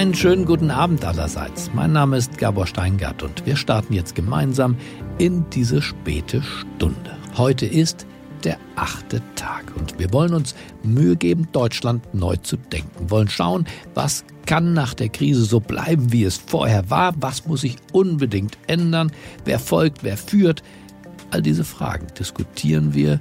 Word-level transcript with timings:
Einen 0.00 0.14
schönen 0.14 0.46
guten 0.46 0.70
Abend 0.70 1.04
allerseits. 1.04 1.72
Mein 1.74 1.92
Name 1.92 2.16
ist 2.16 2.38
Gabor 2.38 2.66
Steingart 2.66 3.22
und 3.22 3.44
wir 3.44 3.54
starten 3.54 3.92
jetzt 3.92 4.14
gemeinsam 4.14 4.78
in 5.18 5.44
diese 5.50 5.82
späte 5.82 6.42
Stunde. 6.42 7.18
Heute 7.36 7.66
ist 7.66 8.06
der 8.42 8.56
achte 8.76 9.20
Tag 9.34 9.70
und 9.76 9.98
wir 9.98 10.10
wollen 10.10 10.32
uns 10.32 10.54
Mühe 10.82 11.16
geben, 11.16 11.48
Deutschland 11.52 12.14
neu 12.14 12.36
zu 12.36 12.56
denken, 12.56 13.10
wollen 13.10 13.28
schauen, 13.28 13.66
was 13.92 14.24
kann 14.46 14.72
nach 14.72 14.94
der 14.94 15.10
Krise 15.10 15.44
so 15.44 15.60
bleiben, 15.60 16.10
wie 16.10 16.24
es 16.24 16.38
vorher 16.38 16.88
war, 16.88 17.12
was 17.20 17.44
muss 17.44 17.60
sich 17.60 17.76
unbedingt 17.92 18.56
ändern, 18.68 19.12
wer 19.44 19.58
folgt, 19.58 20.02
wer 20.02 20.16
führt. 20.16 20.62
All 21.30 21.42
diese 21.42 21.62
Fragen 21.62 22.06
diskutieren 22.18 22.94
wir 22.94 23.20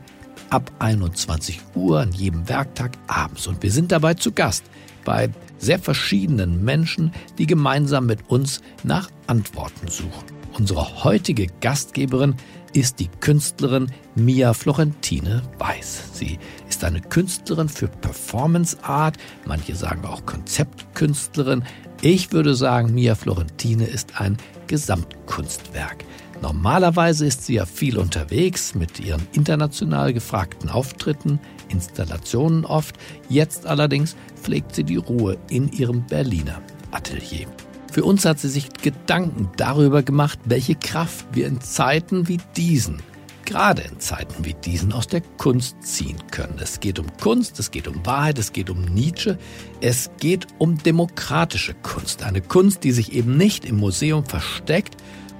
ab 0.49 0.71
21 0.79 1.59
Uhr 1.75 1.99
an 1.99 2.13
jedem 2.13 2.47
Werktag 2.47 2.93
abends 3.07 3.47
und 3.47 3.61
wir 3.63 3.71
sind 3.73 3.91
dabei 3.91 4.13
zu 4.13 4.31
Gast 4.31 4.63
bei 5.03 5.29
sehr 5.59 5.79
verschiedenen 5.79 6.63
Menschen, 6.63 7.11
die 7.37 7.45
gemeinsam 7.45 8.07
mit 8.07 8.29
uns 8.29 8.61
nach 8.83 9.09
Antworten 9.27 9.87
suchen. 9.87 10.25
Unsere 10.57 11.03
heutige 11.03 11.47
Gastgeberin 11.61 12.35
ist 12.73 12.99
die 12.99 13.09
Künstlerin 13.19 13.91
Mia 14.15 14.53
Florentine 14.53 15.41
Weiß. 15.57 16.09
Sie 16.13 16.39
ist 16.67 16.83
eine 16.83 17.01
Künstlerin 17.01 17.69
für 17.69 17.87
Performance 17.87 18.77
Art, 18.83 19.17
manche 19.45 19.75
sagen 19.75 20.05
auch 20.05 20.25
Konzeptkünstlerin. 20.25 21.63
Ich 22.01 22.31
würde 22.31 22.55
sagen, 22.55 22.93
Mia 22.93 23.15
Florentine 23.15 23.85
ist 23.85 24.19
ein 24.19 24.37
Gesamtkunstwerk. 24.67 26.05
Normalerweise 26.41 27.25
ist 27.25 27.45
sie 27.45 27.55
ja 27.55 27.65
viel 27.65 27.97
unterwegs 27.97 28.73
mit 28.73 28.99
ihren 28.99 29.27
international 29.33 30.13
gefragten 30.13 30.69
Auftritten, 30.69 31.39
Installationen 31.67 32.65
oft. 32.65 32.95
Jetzt 33.27 33.65
allerdings 33.65 34.15
pflegt 34.41 34.73
sie 34.73 34.85
die 34.85 34.95
Ruhe 34.95 35.37
in 35.49 35.69
ihrem 35.71 36.05
Berliner 36.05 36.61
Atelier. 36.91 37.47
Für 37.91 38.05
uns 38.05 38.23
hat 38.23 38.39
sie 38.39 38.49
sich 38.49 38.69
Gedanken 38.71 39.49
darüber 39.57 40.01
gemacht, 40.01 40.39
welche 40.45 40.75
Kraft 40.75 41.25
wir 41.33 41.47
in 41.47 41.59
Zeiten 41.59 42.27
wie 42.27 42.37
diesen, 42.55 43.01
gerade 43.45 43.81
in 43.81 43.99
Zeiten 43.99 44.45
wie 44.45 44.53
diesen, 44.53 44.93
aus 44.93 45.07
der 45.07 45.21
Kunst 45.37 45.75
ziehen 45.81 46.19
können. 46.31 46.59
Es 46.61 46.79
geht 46.79 46.99
um 46.99 47.07
Kunst, 47.19 47.59
es 47.59 47.71
geht 47.71 47.87
um 47.87 48.05
Wahrheit, 48.05 48.37
es 48.39 48.53
geht 48.53 48.69
um 48.69 48.85
Nietzsche, 48.85 49.37
es 49.81 50.11
geht 50.19 50.47
um 50.59 50.77
demokratische 50.77 51.73
Kunst. 51.73 52.23
Eine 52.23 52.41
Kunst, 52.41 52.83
die 52.83 52.91
sich 52.91 53.11
eben 53.13 53.35
nicht 53.35 53.65
im 53.65 53.77
Museum 53.77 54.23
versteckt 54.23 54.95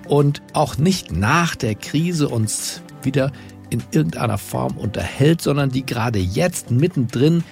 und 0.10 0.42
auch 0.54 0.78
nicht 0.78 1.12
nach 1.12 1.56
der 1.56 1.76
Krise 1.76 2.28
uns 2.28 2.82
wieder 3.04 3.32
in 3.70 3.84
irgendeiner 3.92 4.38
Form 4.38 4.78
unterhält, 4.78 5.42
sondern 5.42 5.70
die 5.70 5.86
gerade 5.86 6.20
jetzt 6.20 6.72
mittendrin 6.72 7.44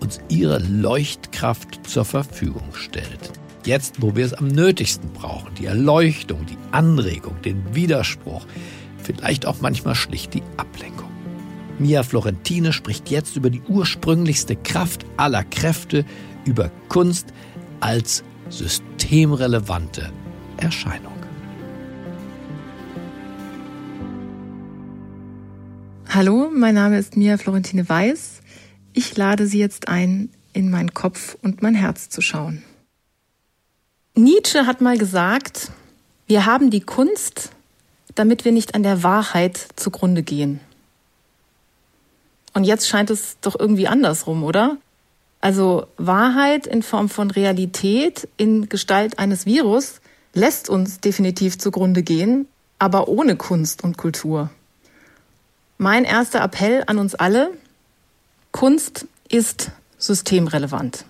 uns 0.00 0.20
ihre 0.28 0.58
Leuchtkraft 0.58 1.86
zur 1.86 2.04
Verfügung 2.04 2.74
stellt. 2.74 3.32
Jetzt, 3.64 4.00
wo 4.00 4.14
wir 4.14 4.24
es 4.24 4.34
am 4.34 4.48
nötigsten 4.48 5.10
brauchen, 5.12 5.54
die 5.58 5.66
Erleuchtung, 5.66 6.46
die 6.46 6.58
Anregung, 6.70 7.40
den 7.42 7.74
Widerspruch, 7.74 8.46
vielleicht 9.02 9.46
auch 9.46 9.56
manchmal 9.60 9.94
schlicht 9.94 10.34
die 10.34 10.42
Ablenkung. 10.56 11.10
Mia 11.78 12.02
Florentine 12.04 12.72
spricht 12.72 13.10
jetzt 13.10 13.36
über 13.36 13.50
die 13.50 13.62
ursprünglichste 13.62 14.54
Kraft 14.54 15.04
aller 15.16 15.42
Kräfte, 15.42 16.04
über 16.44 16.70
Kunst 16.88 17.32
als 17.80 18.22
systemrelevante 18.50 20.12
Erscheinung. 20.58 21.13
Hallo, 26.14 26.48
mein 26.54 26.76
Name 26.76 26.96
ist 26.96 27.16
Mia 27.16 27.38
Florentine 27.38 27.88
Weiß. 27.88 28.40
Ich 28.92 29.16
lade 29.16 29.48
Sie 29.48 29.58
jetzt 29.58 29.88
ein, 29.88 30.30
in 30.52 30.70
meinen 30.70 30.94
Kopf 30.94 31.36
und 31.42 31.60
mein 31.60 31.74
Herz 31.74 32.08
zu 32.08 32.20
schauen. 32.20 32.62
Nietzsche 34.14 34.64
hat 34.64 34.80
mal 34.80 34.96
gesagt, 34.96 35.72
wir 36.28 36.46
haben 36.46 36.70
die 36.70 36.82
Kunst, 36.82 37.50
damit 38.14 38.44
wir 38.44 38.52
nicht 38.52 38.76
an 38.76 38.84
der 38.84 39.02
Wahrheit 39.02 39.66
zugrunde 39.74 40.22
gehen. 40.22 40.60
Und 42.52 42.62
jetzt 42.62 42.86
scheint 42.86 43.10
es 43.10 43.36
doch 43.40 43.58
irgendwie 43.58 43.88
andersrum, 43.88 44.44
oder? 44.44 44.76
Also 45.40 45.88
Wahrheit 45.96 46.68
in 46.68 46.84
Form 46.84 47.08
von 47.08 47.32
Realität 47.32 48.28
in 48.36 48.68
Gestalt 48.68 49.18
eines 49.18 49.46
Virus 49.46 50.00
lässt 50.32 50.68
uns 50.68 51.00
definitiv 51.00 51.58
zugrunde 51.58 52.04
gehen, 52.04 52.46
aber 52.78 53.08
ohne 53.08 53.34
Kunst 53.34 53.82
und 53.82 53.96
Kultur. 53.96 54.50
Mein 55.78 56.04
erster 56.04 56.40
Appell 56.40 56.84
an 56.86 56.98
uns 56.98 57.14
alle, 57.14 57.50
Kunst 58.52 59.06
ist 59.28 59.70
systemrelevant. 59.98 61.04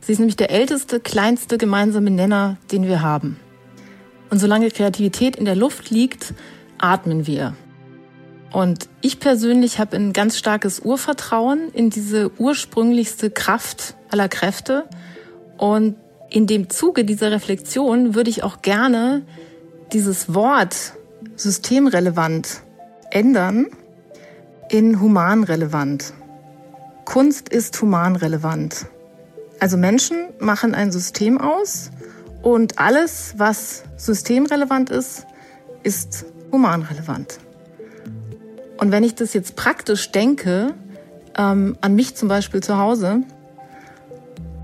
Sie 0.00 0.12
ist 0.12 0.18
nämlich 0.18 0.36
der 0.36 0.50
älteste, 0.50 1.00
kleinste 1.00 1.58
gemeinsame 1.58 2.10
Nenner, 2.10 2.56
den 2.72 2.84
wir 2.84 3.02
haben. 3.02 3.38
Und 4.30 4.38
solange 4.38 4.70
Kreativität 4.70 5.36
in 5.36 5.44
der 5.44 5.54
Luft 5.54 5.90
liegt, 5.90 6.34
atmen 6.78 7.26
wir. 7.26 7.54
Und 8.52 8.88
ich 9.02 9.20
persönlich 9.20 9.78
habe 9.78 9.96
ein 9.96 10.12
ganz 10.12 10.38
starkes 10.38 10.80
Urvertrauen 10.80 11.70
in 11.72 11.90
diese 11.90 12.30
ursprünglichste 12.38 13.30
Kraft 13.30 13.94
aller 14.10 14.28
Kräfte. 14.28 14.88
Und 15.58 15.96
in 16.30 16.46
dem 16.46 16.70
Zuge 16.70 17.04
dieser 17.04 17.30
Reflexion 17.30 18.14
würde 18.14 18.30
ich 18.30 18.42
auch 18.42 18.62
gerne 18.62 19.22
dieses 19.92 20.34
Wort 20.34 20.94
systemrelevant 21.36 22.62
ändern 23.10 23.66
in 24.70 25.00
humanrelevant. 25.00 26.12
Kunst 27.04 27.48
ist 27.48 27.80
humanrelevant. 27.80 28.86
Also 29.60 29.76
Menschen 29.76 30.28
machen 30.38 30.74
ein 30.74 30.92
System 30.92 31.40
aus 31.40 31.90
und 32.42 32.78
alles, 32.78 33.34
was 33.38 33.84
systemrelevant 33.96 34.90
ist, 34.90 35.26
ist 35.82 36.26
humanrelevant. 36.52 37.38
Und 38.78 38.92
wenn 38.92 39.02
ich 39.02 39.14
das 39.14 39.34
jetzt 39.34 39.56
praktisch 39.56 40.12
denke, 40.12 40.74
ähm, 41.36 41.76
an 41.80 41.94
mich 41.94 42.14
zum 42.14 42.28
Beispiel 42.28 42.62
zu 42.62 42.78
Hause, 42.78 43.22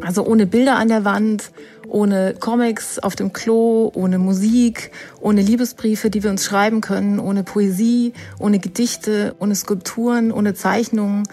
also 0.02 0.24
ohne 0.24 0.46
Bilder 0.46 0.76
an 0.76 0.88
der 0.88 1.04
Wand, 1.04 1.50
ohne 1.88 2.34
Comics 2.38 2.98
auf 2.98 3.16
dem 3.16 3.32
Klo, 3.32 3.90
ohne 3.94 4.18
Musik, 4.18 4.90
ohne 5.20 5.42
Liebesbriefe, 5.42 6.10
die 6.10 6.22
wir 6.22 6.30
uns 6.30 6.44
schreiben 6.44 6.80
können, 6.80 7.18
ohne 7.18 7.42
Poesie, 7.44 8.12
ohne 8.38 8.58
Gedichte, 8.58 9.34
ohne 9.38 9.54
Skulpturen, 9.54 10.32
ohne 10.32 10.54
Zeichnungen 10.54 11.24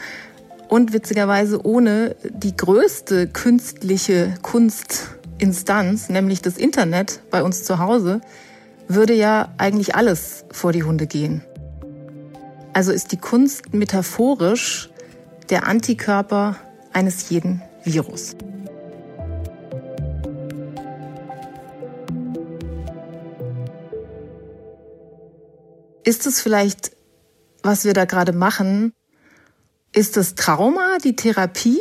und 0.68 0.94
witzigerweise 0.94 1.66
ohne 1.66 2.16
die 2.30 2.56
größte 2.56 3.28
künstliche 3.28 4.36
Kunstinstanz, 4.42 6.10
nämlich 6.10 6.42
das 6.42 6.58
Internet 6.58 7.22
bei 7.30 7.44
uns 7.44 7.64
zu 7.64 7.80
Hause, 7.80 8.22
würde 8.88 9.14
ja 9.14 9.50
eigentlich 9.58 9.96
alles 9.96 10.46
vor 10.52 10.72
die 10.72 10.84
Hunde 10.84 11.08
gehen. 11.08 11.44
Also 12.74 12.92
ist 12.92 13.12
die 13.12 13.18
Kunst 13.18 13.74
metaphorisch 13.74 14.90
der 15.50 15.68
Antikörper 15.68 16.56
eines 16.94 17.30
jeden 17.30 17.62
Virus. 17.84 18.36
Ist 26.04 26.26
es 26.26 26.42
vielleicht, 26.42 26.92
was 27.64 27.86
wir 27.86 27.94
da 27.94 28.06
gerade 28.06 28.34
machen, 28.34 28.94
ist 29.94 30.18
das 30.18 30.36
Trauma 30.36 30.98
die 31.04 31.16
Therapie 31.16 31.80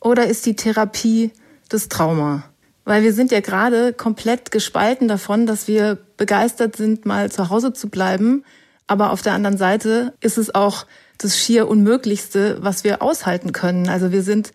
oder 0.00 0.26
ist 0.26 0.46
die 0.46 0.56
Therapie 0.56 1.30
das 1.68 1.88
Trauma? 1.88 2.44
Weil 2.84 3.02
wir 3.02 3.12
sind 3.12 3.30
ja 3.30 3.40
gerade 3.40 3.92
komplett 3.92 4.50
gespalten 4.50 5.08
davon, 5.08 5.46
dass 5.46 5.68
wir 5.68 5.98
begeistert 6.16 6.76
sind, 6.76 7.06
mal 7.06 7.30
zu 7.30 7.48
Hause 7.48 7.72
zu 7.72 7.88
bleiben. 7.88 8.44
Aber 8.86 9.10
auf 9.10 9.22
der 9.22 9.32
anderen 9.32 9.56
Seite 9.56 10.14
ist 10.20 10.36
es 10.36 10.54
auch 10.54 10.86
das 11.16 11.38
schier 11.38 11.68
Unmöglichste, 11.68 12.58
was 12.60 12.84
wir 12.84 13.02
aushalten 13.02 13.52
können. 13.52 13.88
Also 13.88 14.12
wir 14.12 14.22
sind 14.22 14.52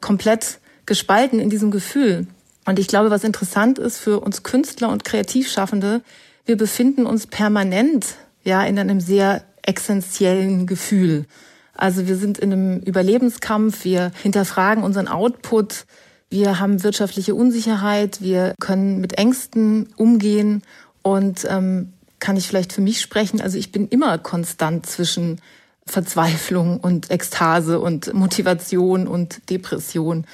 komplett 0.00 0.60
gespalten 0.86 1.40
in 1.40 1.50
diesem 1.50 1.70
Gefühl. 1.70 2.26
Und 2.64 2.78
ich 2.78 2.88
glaube, 2.88 3.10
was 3.10 3.24
interessant 3.24 3.78
ist 3.78 3.98
für 3.98 4.20
uns 4.20 4.42
Künstler 4.42 4.88
und 4.90 5.04
Kreativschaffende, 5.04 6.02
wir 6.46 6.56
befinden 6.56 7.06
uns 7.06 7.26
permanent 7.26 8.16
ja 8.46 8.62
in 8.62 8.78
einem 8.78 9.00
sehr 9.00 9.44
essentiellen 9.62 10.66
Gefühl. 10.66 11.26
Also 11.74 12.06
wir 12.06 12.16
sind 12.16 12.38
in 12.38 12.52
einem 12.52 12.78
Überlebenskampf, 12.80 13.84
wir 13.84 14.12
hinterfragen 14.22 14.82
unseren 14.82 15.08
Output, 15.08 15.84
wir 16.30 16.58
haben 16.58 16.82
wirtschaftliche 16.82 17.34
Unsicherheit, 17.34 18.20
wir 18.20 18.54
können 18.58 19.00
mit 19.00 19.18
Ängsten 19.18 19.88
umgehen 19.96 20.62
und 21.02 21.46
ähm, 21.48 21.92
kann 22.18 22.36
ich 22.36 22.48
vielleicht 22.48 22.72
für 22.72 22.80
mich 22.80 23.00
sprechen. 23.00 23.40
Also 23.40 23.58
ich 23.58 23.72
bin 23.72 23.88
immer 23.88 24.18
konstant 24.18 24.86
zwischen 24.86 25.40
Verzweiflung 25.86 26.80
und 26.80 27.10
Ekstase 27.10 27.78
und 27.78 28.12
Motivation 28.12 29.06
und 29.06 29.48
Depression. 29.50 30.26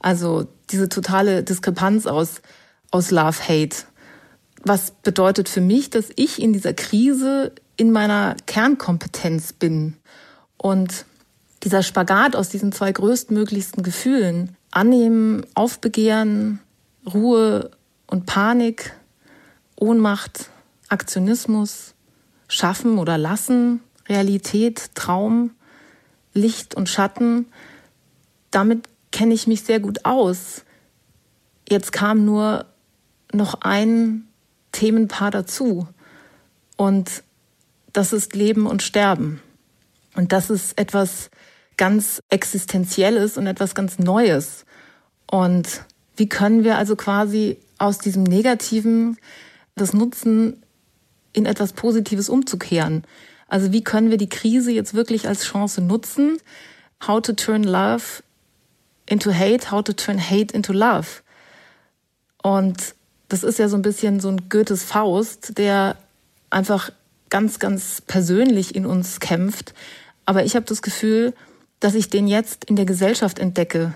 Also 0.00 0.46
diese 0.70 0.88
totale 0.88 1.42
Diskrepanz 1.42 2.06
aus, 2.06 2.42
aus 2.90 3.10
Love, 3.10 3.38
Hate 3.48 3.76
was 4.64 4.90
bedeutet 5.02 5.48
für 5.48 5.60
mich, 5.60 5.90
dass 5.90 6.10
ich 6.16 6.40
in 6.40 6.52
dieser 6.52 6.74
Krise 6.74 7.52
in 7.76 7.92
meiner 7.92 8.36
Kernkompetenz 8.46 9.52
bin. 9.52 9.96
Und 10.56 11.06
dieser 11.62 11.82
Spagat 11.82 12.36
aus 12.36 12.48
diesen 12.48 12.72
zwei 12.72 12.92
größtmöglichsten 12.92 13.82
Gefühlen, 13.82 14.56
annehmen, 14.70 15.46
aufbegehren, 15.54 16.60
Ruhe 17.06 17.70
und 18.06 18.26
Panik, 18.26 18.94
Ohnmacht, 19.76 20.50
Aktionismus, 20.88 21.94
Schaffen 22.48 22.98
oder 22.98 23.18
Lassen, 23.18 23.80
Realität, 24.08 24.94
Traum, 24.94 25.52
Licht 26.34 26.74
und 26.74 26.88
Schatten. 26.88 27.46
Damit 28.50 28.88
kenne 29.12 29.34
ich 29.34 29.46
mich 29.46 29.62
sehr 29.62 29.80
gut 29.80 30.04
aus. 30.04 30.64
Jetzt 31.68 31.92
kam 31.92 32.24
nur 32.24 32.66
noch 33.32 33.60
ein 33.60 34.27
Themenpaar 34.72 35.30
dazu. 35.30 35.88
Und 36.76 37.22
das 37.92 38.12
ist 38.12 38.34
Leben 38.34 38.66
und 38.66 38.82
Sterben. 38.82 39.40
Und 40.14 40.32
das 40.32 40.50
ist 40.50 40.78
etwas 40.78 41.30
ganz 41.76 42.20
Existenzielles 42.28 43.36
und 43.36 43.46
etwas 43.46 43.74
ganz 43.74 43.98
Neues. 43.98 44.64
Und 45.30 45.82
wie 46.16 46.28
können 46.28 46.64
wir 46.64 46.76
also 46.76 46.96
quasi 46.96 47.58
aus 47.78 47.98
diesem 47.98 48.24
Negativen 48.24 49.16
das 49.76 49.92
Nutzen 49.92 50.62
in 51.32 51.46
etwas 51.46 51.72
Positives 51.72 52.28
umzukehren? 52.28 53.04
Also 53.46 53.72
wie 53.72 53.82
können 53.82 54.10
wir 54.10 54.18
die 54.18 54.28
Krise 54.28 54.72
jetzt 54.72 54.94
wirklich 54.94 55.28
als 55.28 55.44
Chance 55.44 55.80
nutzen? 55.80 56.38
How 57.06 57.22
to 57.22 57.32
turn 57.32 57.62
love 57.62 58.22
into 59.06 59.32
hate, 59.32 59.70
how 59.70 59.82
to 59.82 59.92
turn 59.92 60.18
hate 60.18 60.52
into 60.54 60.72
love. 60.72 61.22
Und 62.42 62.94
das 63.28 63.42
ist 63.42 63.58
ja 63.58 63.68
so 63.68 63.76
ein 63.76 63.82
bisschen 63.82 64.20
so 64.20 64.28
ein 64.28 64.48
Goethes 64.48 64.82
Faust, 64.82 65.58
der 65.58 65.96
einfach 66.50 66.90
ganz, 67.30 67.58
ganz 67.58 68.00
persönlich 68.00 68.74
in 68.74 68.86
uns 68.86 69.20
kämpft. 69.20 69.74
Aber 70.24 70.44
ich 70.44 70.56
habe 70.56 70.66
das 70.66 70.82
Gefühl, 70.82 71.34
dass 71.80 71.94
ich 71.94 72.08
den 72.08 72.26
jetzt 72.26 72.64
in 72.64 72.76
der 72.76 72.86
Gesellschaft 72.86 73.38
entdecke. 73.38 73.94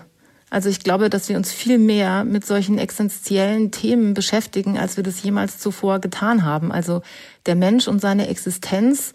Also 0.49 0.69
ich 0.69 0.81
glaube, 0.81 1.09
dass 1.09 1.29
wir 1.29 1.35
uns 1.35 1.51
viel 1.51 1.79
mehr 1.79 2.23
mit 2.23 2.45
solchen 2.45 2.77
essentiellen 2.77 3.71
Themen 3.71 4.13
beschäftigen, 4.13 4.77
als 4.77 4.97
wir 4.97 5.03
das 5.03 5.23
jemals 5.23 5.57
zuvor 5.57 5.99
getan 5.99 6.45
haben. 6.45 6.71
Also 6.71 7.01
der 7.47 7.55
Mensch 7.55 7.87
und 7.87 7.99
seine 7.99 8.27
Existenz, 8.27 9.13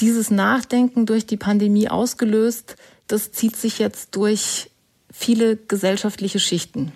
dieses 0.00 0.30
Nachdenken 0.30 1.04
durch 1.04 1.26
die 1.26 1.36
Pandemie 1.36 1.88
ausgelöst, 1.88 2.76
das 3.06 3.30
zieht 3.30 3.56
sich 3.56 3.78
jetzt 3.78 4.16
durch 4.16 4.70
viele 5.12 5.56
gesellschaftliche 5.56 6.40
Schichten. 6.40 6.92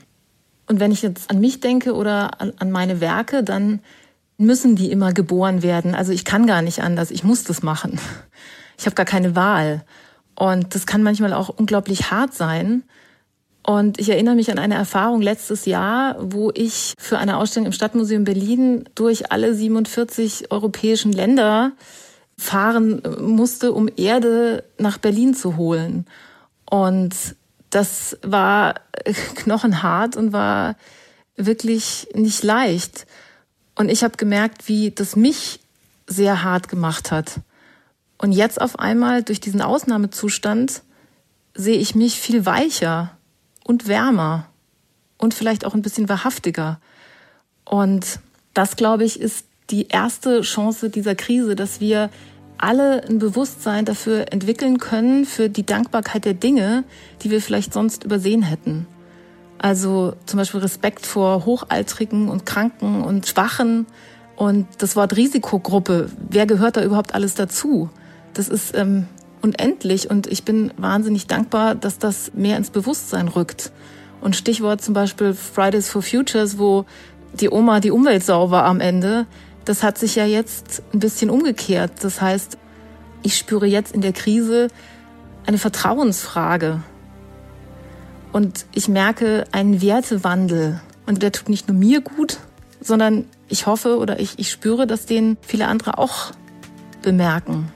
Und 0.69 0.81
wenn 0.81 0.93
ich 0.93 1.03
jetzt 1.03 1.31
an 1.31 1.41
mich 1.41 1.61
denke 1.61 1.94
oder 1.94 2.41
an, 2.41 2.53
an 2.59 2.70
meine 2.70 3.00
Werke, 3.00 3.43
dann 3.43 3.81
müssen 4.37 4.76
die 4.76 4.91
immer 4.93 5.12
geboren 5.12 5.62
werden. 5.62 5.94
Also 5.94 6.12
ich 6.12 6.25
kann 6.25 6.47
gar 6.47 6.62
nicht 6.62 6.82
anders, 6.82 7.11
ich 7.11 7.25
muss 7.25 7.44
das 7.44 7.62
machen. 7.62 7.99
Ich 8.79 8.87
habe 8.87 8.94
gar 8.94 9.06
keine 9.06 9.35
Wahl. 9.35 9.82
Und 10.37 10.76
das 10.76 10.87
kann 10.87 11.03
manchmal 11.03 11.32
auch 11.32 11.49
unglaublich 11.49 12.12
hart 12.12 12.32
sein. 12.32 12.85
Und 13.67 13.99
ich 13.99 14.09
erinnere 14.09 14.37
mich 14.37 14.53
an 14.53 14.59
eine 14.59 14.76
Erfahrung 14.76 15.20
letztes 15.20 15.67
Jahr, 15.67 16.17
wo 16.20 16.53
ich 16.55 16.94
für 16.97 17.19
eine 17.19 17.38
Ausstellung 17.38 17.67
im 17.67 17.73
Stadtmuseum 17.73 18.25
Berlin 18.25 18.88
durch 18.94 19.32
alle 19.32 19.53
47 19.53 20.53
europäischen 20.53 21.12
Länder 21.12 21.73
fahren 22.38 23.03
musste, 23.20 23.73
um 23.73 23.91
Erde 23.97 24.62
nach 24.79 24.99
Berlin 24.99 25.35
zu 25.35 25.56
holen. 25.56 26.06
Und 26.70 27.15
das 27.70 28.17
war 28.23 28.75
knochenhart 29.35 30.17
und 30.17 30.32
war 30.32 30.76
wirklich 31.37 32.09
nicht 32.15 32.43
leicht. 32.43 33.06
Und 33.75 33.88
ich 33.88 34.03
habe 34.03 34.17
gemerkt, 34.17 34.69
wie 34.69 34.91
das 34.91 35.17
mich 35.17 35.61
sehr 36.06 36.43
hart 36.43 36.69
gemacht 36.69 37.11
hat. 37.11 37.41
Und 38.17 38.32
jetzt 38.32 38.61
auf 38.61 38.79
einmal 38.79 39.23
durch 39.23 39.41
diesen 39.41 39.62
Ausnahmezustand 39.62 40.82
sehe 41.55 41.79
ich 41.79 41.94
mich 41.94 42.20
viel 42.20 42.47
weicher 42.47 43.17
und 43.65 43.87
wärmer 43.87 44.49
und 45.17 45.35
vielleicht 45.35 45.65
auch 45.65 45.75
ein 45.75 45.82
bisschen 45.82 46.09
wahrhaftiger. 46.09 46.81
Und 47.65 48.19
das, 48.55 48.76
glaube 48.76 49.05
ich, 49.05 49.20
ist 49.20 49.44
die 49.70 49.88
erste 49.88 50.41
Chance 50.41 50.91
dieser 50.91 51.15
Krise, 51.15 51.55
dass 51.55 51.81
wir 51.81 52.11
alle 52.58 53.05
ein 53.08 53.19
Bewusstsein 53.19 53.84
dafür 53.84 54.32
entwickeln 54.32 54.78
können, 54.78 55.25
für 55.25 55.49
die 55.49 55.64
Dankbarkeit 55.64 56.25
der 56.25 56.34
Dinge, 56.34 56.84
die 57.22 57.31
wir 57.31 57.40
vielleicht 57.40 57.72
sonst 57.72 58.05
übersehen 58.05 58.43
hätten. 58.43 58.87
Also 59.58 60.14
zum 60.26 60.38
Beispiel 60.38 60.60
Respekt 60.60 61.06
vor 61.06 61.44
Hochaltrigen 61.44 62.28
und 62.28 62.46
Kranken 62.46 63.02
und 63.02 63.26
Schwachen 63.26 63.87
und 64.37 64.66
das 64.78 64.94
Wort 64.94 65.16
Risikogruppe. 65.16 66.10
Wer 66.28 66.46
gehört 66.46 66.76
da 66.76 66.84
überhaupt 66.84 67.14
alles 67.14 67.34
dazu? 67.34 67.90
Das 68.34 68.49
ist 68.49 68.76
ähm, 68.76 69.06
unendlich 69.43 70.10
und 70.10 70.28
ich 70.28 70.44
bin 70.44 70.72
wahnsinnig 70.76 71.26
dankbar, 71.26 71.75
dass 71.75 71.99
das 71.99 72.32
mehr 72.34 72.56
ins 72.56 72.70
Bewusstsein 72.70 73.28
rückt. 73.28 73.72
Und 74.20 74.37
Stichwort 74.37 74.81
zum 74.81 74.94
Beispiel 74.94 75.34
Fridays 75.34 75.88
for 75.88 76.02
Futures, 76.02 76.58
wo 76.58 76.84
die 77.34 77.50
Oma 77.50 77.81
die 77.81 77.90
Umweltsau 77.90 78.50
war 78.50 78.64
am 78.64 78.81
Ende. 78.81 79.26
Das 79.69 79.82
hat 79.82 79.99
sich 79.99 80.15
ja 80.15 80.25
jetzt 80.25 80.82
ein 80.94 80.99
bisschen 80.99 81.29
umgekehrt. 81.29 81.93
Das 82.00 82.23
heißt, 82.23 82.56
ich 83.23 83.37
spüre 83.37 83.67
jetzt 83.67 83.93
in 83.93 84.00
der 84.00 84.15
Krise 84.15 84.69
eine 85.47 85.59
Vertrauensfrage. 85.59 86.82
Und 88.32 88.65
ich 88.73 88.88
merke 88.88 89.44
einen 89.53 89.82
Wertewandel. 89.82 90.81
Und 91.05 91.23
der 91.23 91.32
tut 91.32 91.50
nicht 91.50 91.69
nur 91.69 91.76
mir 91.76 92.00
gut, 92.00 92.38
sondern 92.81 93.26
ich 93.47 93.67
hoffe 93.67 93.99
oder 93.99 94.20
ich, 94.20 94.38
ich 94.38 94.50
spüre, 94.50 94.87
dass 94.87 95.05
den 95.05 95.37
viele 95.43 95.67
andere 95.67 95.99
auch 95.99 96.32
bemerken. 97.03 97.70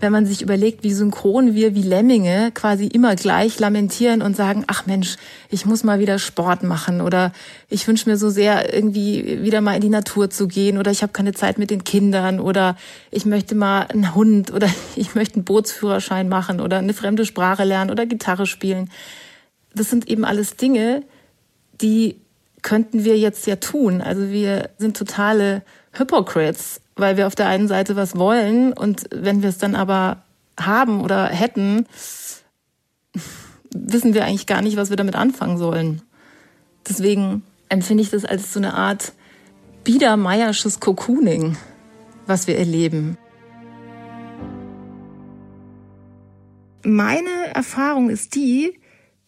Wenn 0.00 0.12
man 0.12 0.26
sich 0.26 0.42
überlegt, 0.42 0.82
wie 0.82 0.92
synchron 0.92 1.54
wir 1.54 1.74
wie 1.74 1.82
Lemminge 1.82 2.50
quasi 2.52 2.86
immer 2.86 3.14
gleich 3.16 3.58
lamentieren 3.58 4.22
und 4.22 4.34
sagen, 4.34 4.64
ach 4.66 4.86
Mensch, 4.86 5.16
ich 5.50 5.66
muss 5.66 5.84
mal 5.84 6.00
wieder 6.00 6.18
Sport 6.18 6.62
machen 6.62 7.00
oder 7.00 7.32
ich 7.68 7.86
wünsche 7.86 8.08
mir 8.08 8.16
so 8.16 8.30
sehr 8.30 8.74
irgendwie 8.74 9.42
wieder 9.42 9.60
mal 9.60 9.74
in 9.74 9.82
die 9.82 9.90
Natur 9.90 10.30
zu 10.30 10.48
gehen 10.48 10.78
oder 10.78 10.90
ich 10.90 11.02
habe 11.02 11.12
keine 11.12 11.32
Zeit 11.32 11.58
mit 11.58 11.70
den 11.70 11.84
Kindern 11.84 12.40
oder 12.40 12.76
ich 13.10 13.26
möchte 13.26 13.54
mal 13.54 13.82
einen 13.82 14.14
Hund 14.14 14.52
oder 14.52 14.68
ich 14.96 15.14
möchte 15.14 15.36
einen 15.36 15.44
Bootsführerschein 15.44 16.28
machen 16.28 16.60
oder 16.60 16.78
eine 16.78 16.94
fremde 16.94 17.24
Sprache 17.24 17.64
lernen 17.64 17.90
oder 17.90 18.06
Gitarre 18.06 18.46
spielen. 18.46 18.90
Das 19.74 19.90
sind 19.90 20.08
eben 20.08 20.24
alles 20.24 20.56
Dinge, 20.56 21.02
die 21.80 22.16
könnten 22.62 23.04
wir 23.04 23.16
jetzt 23.18 23.46
ja 23.46 23.56
tun. 23.56 24.00
Also 24.00 24.30
wir 24.30 24.70
sind 24.78 24.96
totale 24.96 25.62
Hypocrites 25.92 26.80
weil 27.00 27.16
wir 27.16 27.26
auf 27.26 27.34
der 27.34 27.48
einen 27.48 27.68
Seite 27.68 27.96
was 27.96 28.16
wollen 28.16 28.72
und 28.72 29.04
wenn 29.12 29.42
wir 29.42 29.48
es 29.48 29.58
dann 29.58 29.74
aber 29.74 30.22
haben 30.58 31.00
oder 31.00 31.26
hätten, 31.26 31.86
wissen 33.74 34.14
wir 34.14 34.24
eigentlich 34.24 34.46
gar 34.46 34.62
nicht, 34.62 34.76
was 34.76 34.90
wir 34.90 34.96
damit 34.96 35.16
anfangen 35.16 35.58
sollen. 35.58 36.02
Deswegen 36.88 37.42
empfinde 37.68 38.02
ich 38.02 38.10
das 38.10 38.24
als 38.24 38.52
so 38.52 38.60
eine 38.60 38.74
Art 38.74 39.12
biedermeiersches 39.84 40.80
Cocooning, 40.80 41.56
was 42.26 42.46
wir 42.46 42.58
erleben. 42.58 43.16
Meine 46.82 47.30
Erfahrung 47.54 48.10
ist 48.10 48.34
die, 48.34 48.80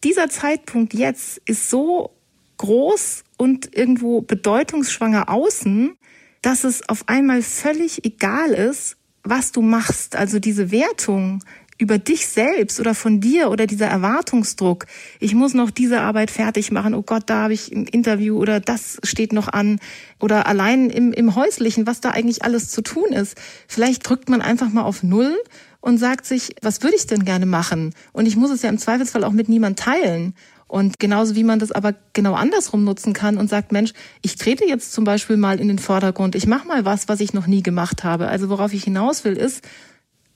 dieser 0.03 0.29
Zeitpunkt 0.29 0.93
jetzt 0.93 1.41
ist 1.45 1.69
so 1.69 2.11
groß 2.57 3.23
und 3.37 3.75
irgendwo 3.75 4.21
bedeutungsschwanger 4.21 5.29
außen, 5.29 5.97
dass 6.43 6.63
es 6.63 6.87
auf 6.87 7.09
einmal 7.09 7.41
völlig 7.41 8.05
egal 8.05 8.51
ist, 8.51 8.97
was 9.23 9.51
du 9.51 9.61
machst. 9.61 10.15
Also 10.15 10.37
diese 10.37 10.69
Wertung 10.69 11.43
über 11.79 11.97
dich 11.97 12.27
selbst 12.27 12.79
oder 12.79 12.93
von 12.93 13.19
dir 13.19 13.49
oder 13.49 13.65
dieser 13.65 13.87
Erwartungsdruck. 13.87 14.85
Ich 15.19 15.33
muss 15.33 15.53
noch 15.53 15.71
diese 15.71 16.01
Arbeit 16.01 16.29
fertig 16.29 16.71
machen. 16.71 16.93
Oh 16.93 17.01
Gott, 17.01 17.23
da 17.27 17.43
habe 17.43 17.53
ich 17.53 17.71
ein 17.71 17.85
Interview 17.85 18.37
oder 18.37 18.59
das 18.59 18.99
steht 19.03 19.33
noch 19.33 19.47
an. 19.47 19.79
Oder 20.19 20.45
allein 20.45 20.89
im, 20.89 21.11
im 21.13 21.35
Häuslichen, 21.35 21.87
was 21.87 22.01
da 22.01 22.11
eigentlich 22.11 22.43
alles 22.43 22.69
zu 22.69 22.81
tun 22.81 23.11
ist. 23.11 23.37
Vielleicht 23.67 24.07
drückt 24.07 24.29
man 24.29 24.41
einfach 24.41 24.69
mal 24.69 24.83
auf 24.83 25.01
Null 25.01 25.35
und 25.81 25.97
sagt 25.97 26.25
sich, 26.25 26.55
was 26.61 26.81
würde 26.81 26.95
ich 26.95 27.07
denn 27.07 27.25
gerne 27.25 27.45
machen? 27.45 27.93
Und 28.11 28.25
ich 28.25 28.37
muss 28.37 28.51
es 28.51 28.61
ja 28.61 28.69
im 28.69 28.77
Zweifelsfall 28.77 29.23
auch 29.23 29.33
mit 29.33 29.49
niemand 29.49 29.79
teilen. 29.79 30.35
Und 30.73 30.99
genauso 30.99 31.35
wie 31.35 31.43
man 31.43 31.59
das 31.59 31.71
aber 31.71 31.93
genau 32.13 32.33
andersrum 32.33 32.83
nutzen 32.83 33.13
kann 33.13 33.37
und 33.37 33.47
sagt, 33.47 33.71
Mensch, 33.71 33.93
ich 34.23 34.37
trete 34.37 34.65
jetzt 34.65 34.91
zum 34.91 35.03
Beispiel 35.03 35.37
mal 35.37 35.59
in 35.59 35.67
den 35.67 35.77
Vordergrund, 35.77 36.33
ich 36.33 36.47
mache 36.47 36.67
mal 36.67 36.83
was, 36.83 37.07
was 37.07 37.19
ich 37.19 37.31
noch 37.31 37.45
nie 37.45 37.61
gemacht 37.61 38.03
habe. 38.03 38.27
Also 38.27 38.49
worauf 38.49 38.73
ich 38.73 38.83
hinaus 38.83 39.23
will, 39.23 39.37
ist, 39.37 39.63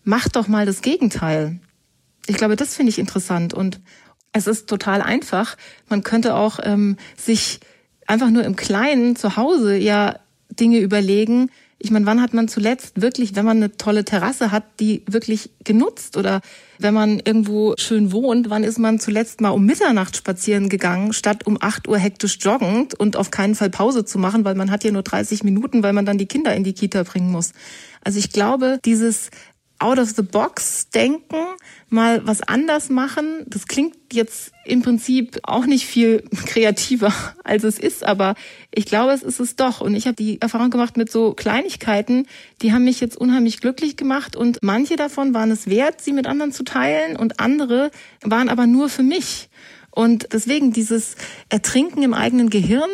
mach 0.04 0.30
doch 0.30 0.48
mal 0.48 0.68
das 0.68 0.84
Gegenteil. 0.84 1.60
Ich 2.28 2.38
glaube, 2.38 2.56
das 2.56 2.76
finde 2.76 2.92
ich 2.92 3.00
interessant 3.00 3.56
und 3.56 3.80
es 4.32 4.46
ist 4.46 4.70
total 4.70 5.02
einfach. 5.02 5.58
Man 5.90 6.04
könnte 6.04 6.36
auch 6.36 6.60
ähm, 6.62 6.98
sich 7.18 7.60
einfach 8.06 8.30
nur 8.30 8.44
im 8.44 8.56
Kleinen 8.56 9.16
zu 9.16 9.38
Hause 9.38 9.76
ja 9.76 10.20
Dinge 10.52 10.78
überlegen, 10.78 11.50
Ich 11.80 11.92
meine, 11.92 12.08
wann 12.08 12.22
hat 12.22 12.34
man 12.34 12.48
zuletzt 12.48 13.02
wirklich, 13.02 13.36
wenn 13.36 13.46
man 13.46 13.58
eine 13.58 13.78
tolle 13.78 14.04
Terrasse 14.04 14.52
hat, 14.52 14.64
die 14.80 15.04
wirklich 15.08 15.52
genutzt? 15.64 16.18
Oder 16.18 16.42
wenn 16.80 16.94
man 16.94 17.20
irgendwo 17.20 17.76
schön 17.78 18.12
wohnt, 18.12 18.50
wann 18.50 18.64
ist 18.64 18.80
man 18.80 19.00
zuletzt 19.00 19.42
mal 19.42 19.50
um 19.50 19.66
Mitternacht 19.66 20.18
spazieren 20.18 20.70
gegangen, 20.70 21.14
statt 21.14 21.46
um 21.46 21.58
8 21.62 21.88
Uhr 21.88 22.00
hektisch 22.00 22.40
joggend 22.42 22.96
und 22.96 23.16
auf 23.16 23.30
keinen 23.30 23.54
Fall 23.54 23.70
Pause 23.70 24.06
zu 24.06 24.18
machen, 24.18 24.44
weil 24.44 24.56
man 24.56 24.72
hat 24.72 24.84
ja 24.84 24.92
nur 24.92 25.04
30 25.04 25.44
Minuten, 25.44 25.84
weil 25.84 25.94
man 25.94 26.06
dann 26.06 26.18
die 26.18 26.26
Kinder 26.26 26.56
in 26.56 26.64
die 26.64 26.74
Kita 26.74 27.04
bringen 27.04 27.32
muss. 27.32 27.54
Also 28.04 28.18
ich 28.18 28.32
glaube, 28.32 28.80
dieses 28.84 29.30
out 29.80 30.00
mal 31.90 32.26
was 32.28 32.42
anders 32.42 32.90
machen. 32.90 33.46
Das 33.48 33.68
klingt 33.68 33.96
jetzt 34.12 34.52
im 34.66 34.82
Prinzip 34.82 35.40
auch 35.44 35.66
nicht 35.66 35.86
viel 35.86 36.24
kreativer, 36.46 37.14
als 37.44 37.64
es 37.64 37.80
ist, 37.80 38.04
aber 38.04 38.36
ich 38.74 38.86
glaube, 38.86 39.14
es 39.14 39.24
ist 39.24 39.40
es 39.40 39.56
doch. 39.56 39.82
Und 39.82 39.96
ich 39.96 40.06
habe 40.06 40.16
die 40.16 40.42
Erfahrung 40.42 40.70
gemacht 40.70 40.98
mit 40.98 41.12
so 41.12 41.34
Kleinigkeiten, 41.34 42.28
die 42.62 42.74
haben 42.74 42.84
mich 42.84 43.00
jetzt 43.00 43.18
unheimlich 43.18 43.62
glücklich 43.62 43.96
gemacht 43.96 44.36
und 44.36 44.60
manche 44.62 44.96
davon 44.96 45.34
waren 45.34 45.52
es 45.52 45.68
wert, 45.68 46.02
sie 46.02 46.14
mit 46.14 46.28
anderen 46.28 46.52
zu 46.52 46.64
teilen 46.64 47.16
und 47.16 47.40
andere 47.40 47.92
waren 48.22 48.50
aber 48.50 48.68
nur 48.68 48.90
für 48.90 49.04
mich. 49.04 49.50
Und 49.92 50.28
deswegen 50.32 50.74
dieses 50.74 51.16
Ertrinken 51.50 52.04
im 52.04 52.14
eigenen 52.14 52.50
Gehirn 52.50 52.90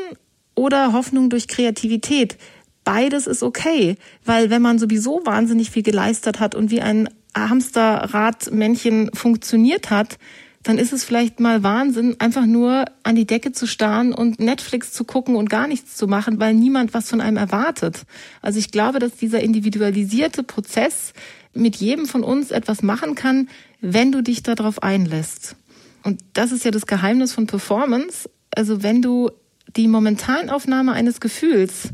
oder 0.56 0.94
Hoffnung 0.94 1.30
durch 1.30 1.48
Kreativität 1.48 2.38
beides 2.84 3.28
ist 3.28 3.44
okay, 3.44 3.96
weil 4.26 4.50
wenn 4.50 4.62
man 4.62 4.80
sowieso 4.80 5.22
wahnsinnig 5.26 5.72
viel 5.72 5.84
geleistet 5.84 6.40
hat 6.40 6.56
und 6.56 6.72
wie 6.72 6.82
ein 6.82 7.10
Hamsterradmännchen 7.36 9.12
funktioniert 9.14 9.90
hat, 9.90 10.18
dann 10.64 10.78
ist 10.78 10.94
es 10.94 11.04
vielleicht 11.04 11.42
mal 11.42 11.62
Wahnsinn, 11.62 12.16
einfach 12.20 12.46
nur 12.46 12.86
an 13.04 13.16
die 13.16 13.28
Decke 13.28 13.52
zu 13.52 13.68
starren 13.68 14.14
und 14.14 14.40
Netflix 14.40 14.94
zu 14.94 15.04
gucken 15.04 15.36
und 15.36 15.50
gar 15.50 15.68
nichts 15.68 15.98
zu 15.98 16.08
machen, 16.08 16.40
weil 16.40 16.54
niemand 16.54 16.94
was 16.94 17.10
von 17.10 17.20
einem 17.20 17.38
erwartet. 17.38 18.04
Also 18.42 18.60
ich 18.60 18.72
glaube, 18.72 19.00
dass 19.00 19.16
dieser 19.16 19.42
individualisierte 19.42 20.42
Prozess 20.42 21.14
mit 21.54 21.76
jedem 21.76 22.06
von 22.06 22.24
uns 22.24 22.52
etwas 22.52 22.82
machen 22.82 23.16
kann, 23.16 23.50
wenn 23.82 24.12
du 24.12 24.24
dich 24.24 24.42
darauf 24.42 24.82
einlässt. 24.82 25.58
Und 26.04 26.22
das 26.34 26.52
ist 26.52 26.64
ja 26.64 26.72
das 26.72 26.88
Geheimnis 26.88 27.34
von 27.34 27.46
Performance. 27.46 28.30
Also 28.56 28.84
wenn 28.84 29.02
du 29.02 29.32
die 29.76 29.88
Momentanaufnahme 29.88 30.94
eines 30.94 31.20
Gefühls 31.20 31.90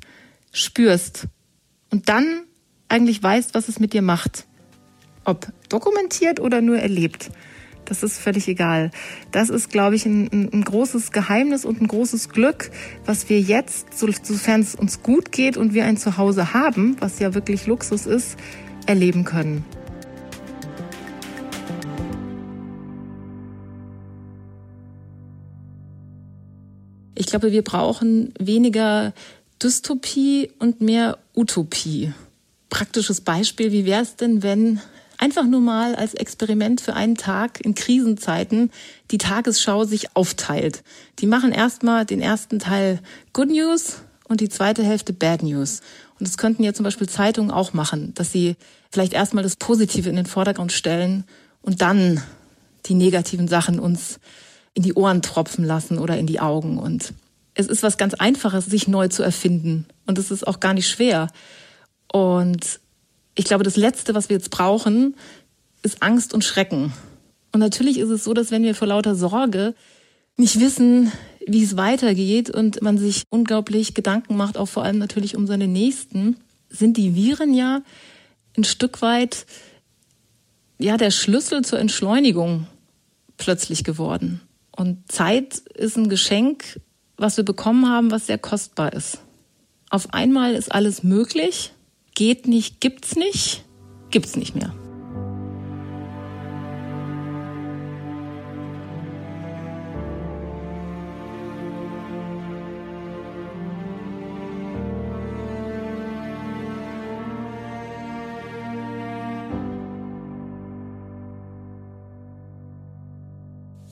spürst 0.51 1.25
und 1.89 2.09
dann 2.09 2.43
eigentlich 2.87 3.21
weißt, 3.21 3.53
was 3.53 3.67
es 3.67 3.79
mit 3.79 3.93
dir 3.93 4.01
macht. 4.01 4.45
Ob 5.25 5.47
dokumentiert 5.69 6.39
oder 6.39 6.61
nur 6.61 6.79
erlebt. 6.79 7.29
Das 7.85 8.03
ist 8.03 8.19
völlig 8.19 8.47
egal. 8.47 8.91
Das 9.31 9.49
ist, 9.49 9.71
glaube 9.71 9.95
ich, 9.95 10.05
ein, 10.05 10.29
ein, 10.31 10.63
großes 10.63 11.11
Geheimnis 11.11 11.65
und 11.65 11.81
ein 11.81 11.87
großes 11.87 12.29
Glück, 12.29 12.69
was 13.05 13.29
wir 13.29 13.41
jetzt, 13.41 13.87
sofern 13.97 14.61
es 14.61 14.75
uns 14.75 15.01
gut 15.01 15.31
geht 15.31 15.57
und 15.57 15.73
wir 15.73 15.85
ein 15.85 15.97
Zuhause 15.97 16.53
haben, 16.53 16.97
was 16.99 17.17
ja 17.17 17.33
wirklich 17.33 17.65
Luxus 17.65 18.05
ist, 18.05 18.37
erleben 18.85 19.25
können. 19.25 19.65
Ich 27.15 27.25
glaube, 27.25 27.51
wir 27.51 27.63
brauchen 27.63 28.33
weniger 28.39 29.13
Dystopie 29.61 30.51
und 30.59 30.79
mehr 30.79 31.17
Utopie. 31.35 32.13
Praktisches 32.69 33.21
Beispiel, 33.21 33.71
wie 33.71 33.85
wäre 33.85 34.03
es 34.03 34.15
denn, 34.15 34.43
wenn 34.43 34.79
einfach 35.19 35.45
nur 35.45 35.59
mal 35.59 35.95
als 35.95 36.15
Experiment 36.15 36.81
für 36.81 36.95
einen 36.95 37.15
Tag 37.15 37.63
in 37.63 37.75
Krisenzeiten 37.75 38.71
die 39.11 39.17
Tagesschau 39.19 39.83
sich 39.83 40.15
aufteilt. 40.15 40.81
Die 41.19 41.27
machen 41.27 41.51
erstmal 41.51 42.05
den 42.05 42.21
ersten 42.21 42.57
Teil 42.57 42.99
Good 43.33 43.49
News 43.49 43.97
und 44.27 44.41
die 44.41 44.49
zweite 44.49 44.81
Hälfte 44.81 45.13
Bad 45.13 45.43
News. 45.43 45.81
Und 46.17 46.27
das 46.27 46.37
könnten 46.37 46.63
ja 46.63 46.73
zum 46.73 46.85
Beispiel 46.85 47.07
Zeitungen 47.07 47.51
auch 47.51 47.73
machen, 47.73 48.13
dass 48.15 48.31
sie 48.31 48.55
vielleicht 48.91 49.13
erstmal 49.13 49.43
das 49.43 49.57
Positive 49.57 50.09
in 50.09 50.15
den 50.15 50.25
Vordergrund 50.25 50.71
stellen 50.71 51.25
und 51.61 51.81
dann 51.81 52.23
die 52.85 52.95
negativen 52.95 53.47
Sachen 53.47 53.79
uns 53.79 54.19
in 54.73 54.83
die 54.83 54.93
Ohren 54.93 55.21
tropfen 55.21 55.65
lassen 55.65 55.97
oder 55.97 56.17
in 56.17 56.27
die 56.27 56.39
Augen. 56.39 56.77
Und 56.77 57.13
es 57.55 57.67
ist 57.67 57.83
was 57.83 57.97
ganz 57.97 58.13
Einfaches, 58.13 58.65
sich 58.65 58.87
neu 58.87 59.09
zu 59.09 59.21
erfinden. 59.21 59.85
Und 60.05 60.17
es 60.17 60.31
ist 60.31 60.47
auch 60.47 60.61
gar 60.61 60.73
nicht 60.73 60.87
schwer. 60.87 61.27
Und 62.11 62.79
ich 63.39 63.45
glaube, 63.45 63.63
das 63.63 63.77
Letzte, 63.77 64.13
was 64.15 64.27
wir 64.27 64.35
jetzt 64.35 64.49
brauchen, 64.49 65.15
ist 65.81 66.03
Angst 66.03 66.33
und 66.33 66.43
Schrecken. 66.43 66.91
Und 67.53 67.61
natürlich 67.61 67.97
ist 67.97 68.09
es 68.09 68.25
so, 68.25 68.33
dass 68.33 68.51
wenn 68.51 68.63
wir 68.63 68.75
vor 68.75 68.89
lauter 68.89 69.15
Sorge 69.15 69.75
nicht 70.35 70.59
wissen, 70.59 71.09
wie 71.47 71.63
es 71.63 71.77
weitergeht 71.77 72.49
und 72.49 72.81
man 72.81 72.97
sich 72.97 73.23
unglaublich 73.29 73.93
Gedanken 73.93 74.35
macht, 74.35 74.57
auch 74.57 74.65
vor 74.65 74.83
allem 74.83 74.97
natürlich 74.97 75.37
um 75.37 75.47
seine 75.47 75.69
Nächsten, 75.69 76.35
sind 76.67 76.97
die 76.97 77.15
Viren 77.15 77.53
ja 77.53 77.81
ein 78.57 78.65
Stück 78.65 79.01
weit 79.01 79.45
ja 80.77 80.97
der 80.97 81.09
Schlüssel 81.09 81.63
zur 81.63 81.79
Entschleunigung 81.79 82.67
plötzlich 83.37 83.85
geworden. 83.85 84.41
Und 84.75 85.09
Zeit 85.09 85.59
ist 85.75 85.95
ein 85.95 86.09
Geschenk, 86.09 86.81
was 87.15 87.37
wir 87.37 87.45
bekommen 87.45 87.87
haben, 87.87 88.11
was 88.11 88.27
sehr 88.27 88.37
kostbar 88.37 88.91
ist. 88.91 89.19
Auf 89.89 90.13
einmal 90.13 90.55
ist 90.55 90.73
alles 90.73 91.03
möglich, 91.03 91.71
geht 92.19 92.49
nicht, 92.49 92.81
gibt's 92.81 93.15
nicht, 93.15 93.63
gibt's 94.11 94.35
nicht 94.35 94.53
mehr. 94.53 94.73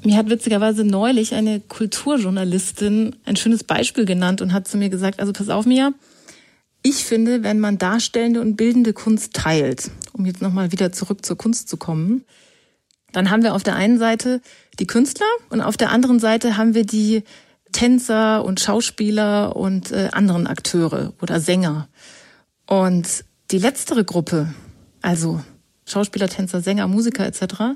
Mir 0.03 0.17
hat 0.17 0.29
witzigerweise 0.29 0.83
neulich 0.83 1.33
eine 1.33 1.61
Kulturjournalistin 1.61 3.15
ein 3.23 3.37
schönes 3.37 3.63
Beispiel 3.63 4.03
genannt 4.03 4.41
und 4.41 4.51
hat 4.51 4.67
zu 4.67 4.75
mir 4.75 4.89
gesagt, 4.89 5.21
also 5.21 5.31
pass 5.31 5.47
auf 5.47 5.65
mir, 5.65 5.93
ich 6.87 7.03
finde, 7.03 7.43
wenn 7.43 7.59
man 7.59 7.77
darstellende 7.77 8.39
und 8.39 8.55
bildende 8.55 8.93
Kunst 8.93 9.33
teilt, 9.33 9.91
um 10.13 10.25
jetzt 10.25 10.41
nochmal 10.41 10.71
wieder 10.71 10.93
zurück 10.93 11.25
zur 11.25 11.37
Kunst 11.37 11.67
zu 11.67 11.75
kommen, 11.75 12.23
dann 13.11 13.29
haben 13.29 13.43
wir 13.43 13.55
auf 13.55 13.63
der 13.63 13.75
einen 13.75 13.97
Seite 13.97 14.41
die 14.79 14.87
Künstler 14.87 15.27
und 15.49 15.59
auf 15.59 15.75
der 15.75 15.91
anderen 15.91 16.19
Seite 16.19 16.55
haben 16.55 16.75
wir 16.75 16.85
die 16.85 17.23
Tänzer 17.73 18.45
und 18.45 18.61
Schauspieler 18.61 19.55
und 19.55 19.91
äh, 19.91 20.09
anderen 20.13 20.47
Akteure 20.47 21.13
oder 21.21 21.41
Sänger. 21.41 21.89
Und 22.67 23.25
die 23.51 23.59
letztere 23.59 24.05
Gruppe, 24.05 24.53
also 25.01 25.43
Schauspieler, 25.85 26.29
Tänzer, 26.29 26.61
Sänger, 26.61 26.87
Musiker 26.87 27.25
etc., 27.25 27.75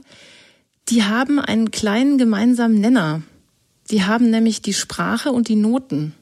die 0.88 1.03
haben 1.03 1.39
einen 1.39 1.72
kleinen 1.72 2.18
gemeinsamen 2.18 2.80
Nenner. 2.80 3.22
Die 3.89 4.03
haben 4.03 4.30
nämlich 4.30 4.62
die 4.62 4.74
Sprache 4.74 5.32
und 5.32 5.50
die 5.50 5.56
Noten. 5.56 6.13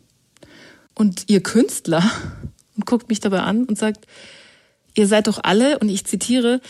Und 0.96 1.26
ihr 1.28 1.42
Künstler 1.42 2.04
und 2.80 2.86
guckt 2.86 3.10
mich 3.10 3.20
dabei 3.20 3.42
an 3.42 3.66
und 3.66 3.78
sagt, 3.78 4.08
ihr 4.96 5.06
seid 5.06 5.28
doch 5.28 5.40
alle, 5.44 5.80
und 5.80 5.90
ich 5.90 6.06
zitiere, 6.06 6.62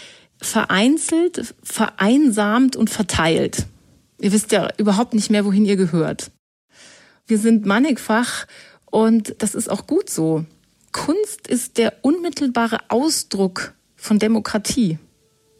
vereinzelt, 0.41 1.53
vereinsamt 1.61 2.75
und 2.75 2.89
verteilt. 2.89 3.67
Ihr 4.19 4.31
wisst 4.31 4.51
ja 4.51 4.69
überhaupt 4.77 5.13
nicht 5.13 5.29
mehr, 5.29 5.45
wohin 5.45 5.65
ihr 5.65 5.75
gehört. 5.75 6.31
Wir 7.27 7.37
sind 7.37 7.67
mannigfach 7.67 8.47
und 8.85 9.35
das 9.37 9.53
ist 9.53 9.69
auch 9.69 9.85
gut 9.85 10.09
so. 10.09 10.45
Kunst 10.93 11.47
ist 11.47 11.77
der 11.77 11.93
unmittelbare 12.01 12.79
Ausdruck 12.87 13.75
von 13.95 14.17
Demokratie. 14.17 14.97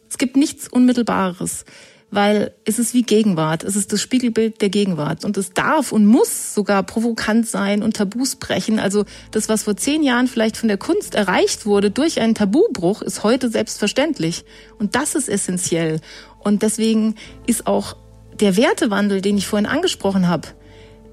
Es 0.09 0.17
gibt 0.17 0.35
nichts 0.35 0.67
Unmittelbares 0.67 1.63
weil 2.11 2.53
es 2.65 2.79
ist 2.79 2.93
wie 2.93 3.03
Gegenwart. 3.03 3.63
Es 3.63 3.75
ist 3.75 3.93
das 3.93 4.01
Spiegelbild 4.01 4.61
der 4.61 4.69
Gegenwart. 4.69 5.25
Und 5.25 5.37
es 5.37 5.53
darf 5.53 5.91
und 5.91 6.05
muss 6.05 6.53
sogar 6.53 6.83
provokant 6.83 7.47
sein 7.47 7.83
und 7.83 7.95
Tabus 7.95 8.35
brechen. 8.35 8.79
Also 8.79 9.05
das, 9.31 9.49
was 9.49 9.63
vor 9.63 9.75
zehn 9.77 10.03
Jahren 10.03 10.27
vielleicht 10.27 10.57
von 10.57 10.67
der 10.67 10.77
Kunst 10.77 11.15
erreicht 11.15 11.65
wurde 11.65 11.91
durch 11.91 12.19
einen 12.19 12.35
Tabubruch, 12.35 13.01
ist 13.01 13.23
heute 13.23 13.49
selbstverständlich. 13.49 14.43
Und 14.79 14.95
das 14.95 15.15
ist 15.15 15.29
essentiell. 15.29 16.01
Und 16.39 16.63
deswegen 16.63 17.15
ist 17.45 17.67
auch 17.67 17.95
der 18.39 18.57
Wertewandel, 18.57 19.21
den 19.21 19.37
ich 19.37 19.47
vorhin 19.47 19.67
angesprochen 19.67 20.27
habe, 20.27 20.47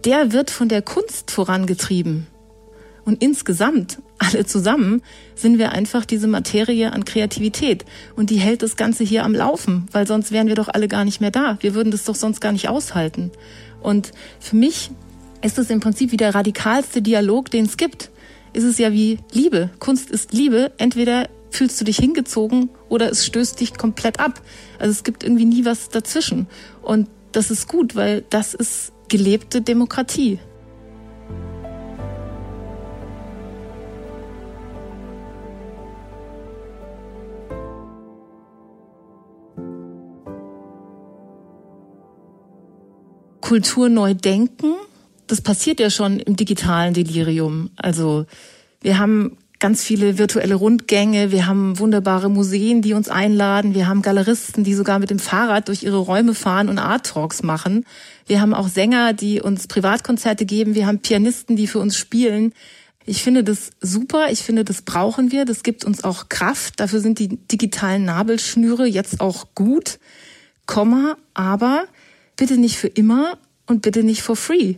der 0.04 0.32
wird 0.32 0.50
von 0.50 0.68
der 0.68 0.82
Kunst 0.82 1.30
vorangetrieben. 1.30 2.26
Und 3.06 3.22
insgesamt, 3.22 3.98
alle 4.18 4.44
zusammen, 4.44 5.00
sind 5.36 5.58
wir 5.58 5.70
einfach 5.70 6.04
diese 6.04 6.26
Materie 6.26 6.92
an 6.92 7.04
Kreativität. 7.04 7.84
Und 8.16 8.30
die 8.30 8.36
hält 8.36 8.62
das 8.62 8.76
Ganze 8.76 9.04
hier 9.04 9.24
am 9.24 9.32
Laufen, 9.32 9.86
weil 9.92 10.08
sonst 10.08 10.32
wären 10.32 10.48
wir 10.48 10.56
doch 10.56 10.68
alle 10.68 10.88
gar 10.88 11.04
nicht 11.04 11.20
mehr 11.20 11.30
da. 11.30 11.56
Wir 11.60 11.74
würden 11.74 11.92
das 11.92 12.04
doch 12.04 12.16
sonst 12.16 12.40
gar 12.40 12.50
nicht 12.50 12.68
aushalten. 12.68 13.30
Und 13.80 14.10
für 14.40 14.56
mich 14.56 14.90
ist 15.40 15.56
es 15.58 15.70
im 15.70 15.78
Prinzip 15.78 16.10
wie 16.10 16.16
der 16.16 16.34
radikalste 16.34 17.00
Dialog, 17.00 17.48
den 17.50 17.66
es 17.66 17.76
gibt. 17.76 18.10
Ist 18.52 18.64
es 18.64 18.76
ja 18.76 18.92
wie 18.92 19.20
Liebe. 19.32 19.70
Kunst 19.78 20.10
ist 20.10 20.32
Liebe. 20.32 20.72
Entweder 20.76 21.28
fühlst 21.50 21.80
du 21.80 21.84
dich 21.84 21.98
hingezogen 21.98 22.70
oder 22.88 23.08
es 23.08 23.24
stößt 23.24 23.60
dich 23.60 23.74
komplett 23.74 24.18
ab. 24.18 24.42
Also 24.80 24.90
es 24.90 25.04
gibt 25.04 25.22
irgendwie 25.22 25.44
nie 25.44 25.64
was 25.64 25.90
dazwischen. 25.90 26.48
Und 26.82 27.08
das 27.30 27.52
ist 27.52 27.68
gut, 27.68 27.94
weil 27.94 28.24
das 28.30 28.52
ist 28.52 28.92
gelebte 29.08 29.60
Demokratie. 29.60 30.40
Kultur 43.46 43.88
neu 43.88 44.12
denken. 44.12 44.74
Das 45.28 45.40
passiert 45.40 45.78
ja 45.78 45.88
schon 45.88 46.18
im 46.18 46.34
digitalen 46.34 46.94
Delirium. 46.94 47.70
Also 47.76 48.26
wir 48.80 48.98
haben 48.98 49.38
ganz 49.60 49.84
viele 49.84 50.18
virtuelle 50.18 50.56
Rundgänge, 50.56 51.30
wir 51.30 51.46
haben 51.46 51.78
wunderbare 51.78 52.28
Museen, 52.28 52.82
die 52.82 52.92
uns 52.92 53.08
einladen, 53.08 53.72
wir 53.72 53.86
haben 53.86 54.02
Galeristen, 54.02 54.64
die 54.64 54.74
sogar 54.74 54.98
mit 54.98 55.10
dem 55.10 55.20
Fahrrad 55.20 55.68
durch 55.68 55.84
ihre 55.84 55.98
Räume 55.98 56.34
fahren 56.34 56.68
und 56.68 56.80
Art 56.80 57.06
Talks 57.06 57.44
machen. 57.44 57.86
Wir 58.26 58.40
haben 58.40 58.52
auch 58.52 58.66
Sänger, 58.66 59.12
die 59.12 59.40
uns 59.40 59.68
Privatkonzerte 59.68 60.44
geben, 60.44 60.74
wir 60.74 60.88
haben 60.88 60.98
Pianisten, 60.98 61.54
die 61.54 61.68
für 61.68 61.78
uns 61.78 61.96
spielen. 61.96 62.52
Ich 63.04 63.22
finde 63.22 63.44
das 63.44 63.70
super, 63.80 64.26
ich 64.32 64.40
finde, 64.40 64.64
das 64.64 64.82
brauchen 64.82 65.30
wir, 65.30 65.44
das 65.44 65.62
gibt 65.62 65.84
uns 65.84 66.02
auch 66.02 66.28
Kraft, 66.28 66.80
dafür 66.80 66.98
sind 66.98 67.20
die 67.20 67.28
digitalen 67.28 68.04
Nabelschnüre 68.04 68.86
jetzt 68.86 69.20
auch 69.20 69.46
gut, 69.54 70.00
Komma, 70.66 71.16
aber 71.32 71.84
bitte 72.36 72.58
nicht 72.58 72.76
für 72.76 72.88
immer 72.88 73.38
und 73.66 73.82
bitte 73.82 74.02
nicht 74.02 74.22
for 74.22 74.36
free, 74.36 74.76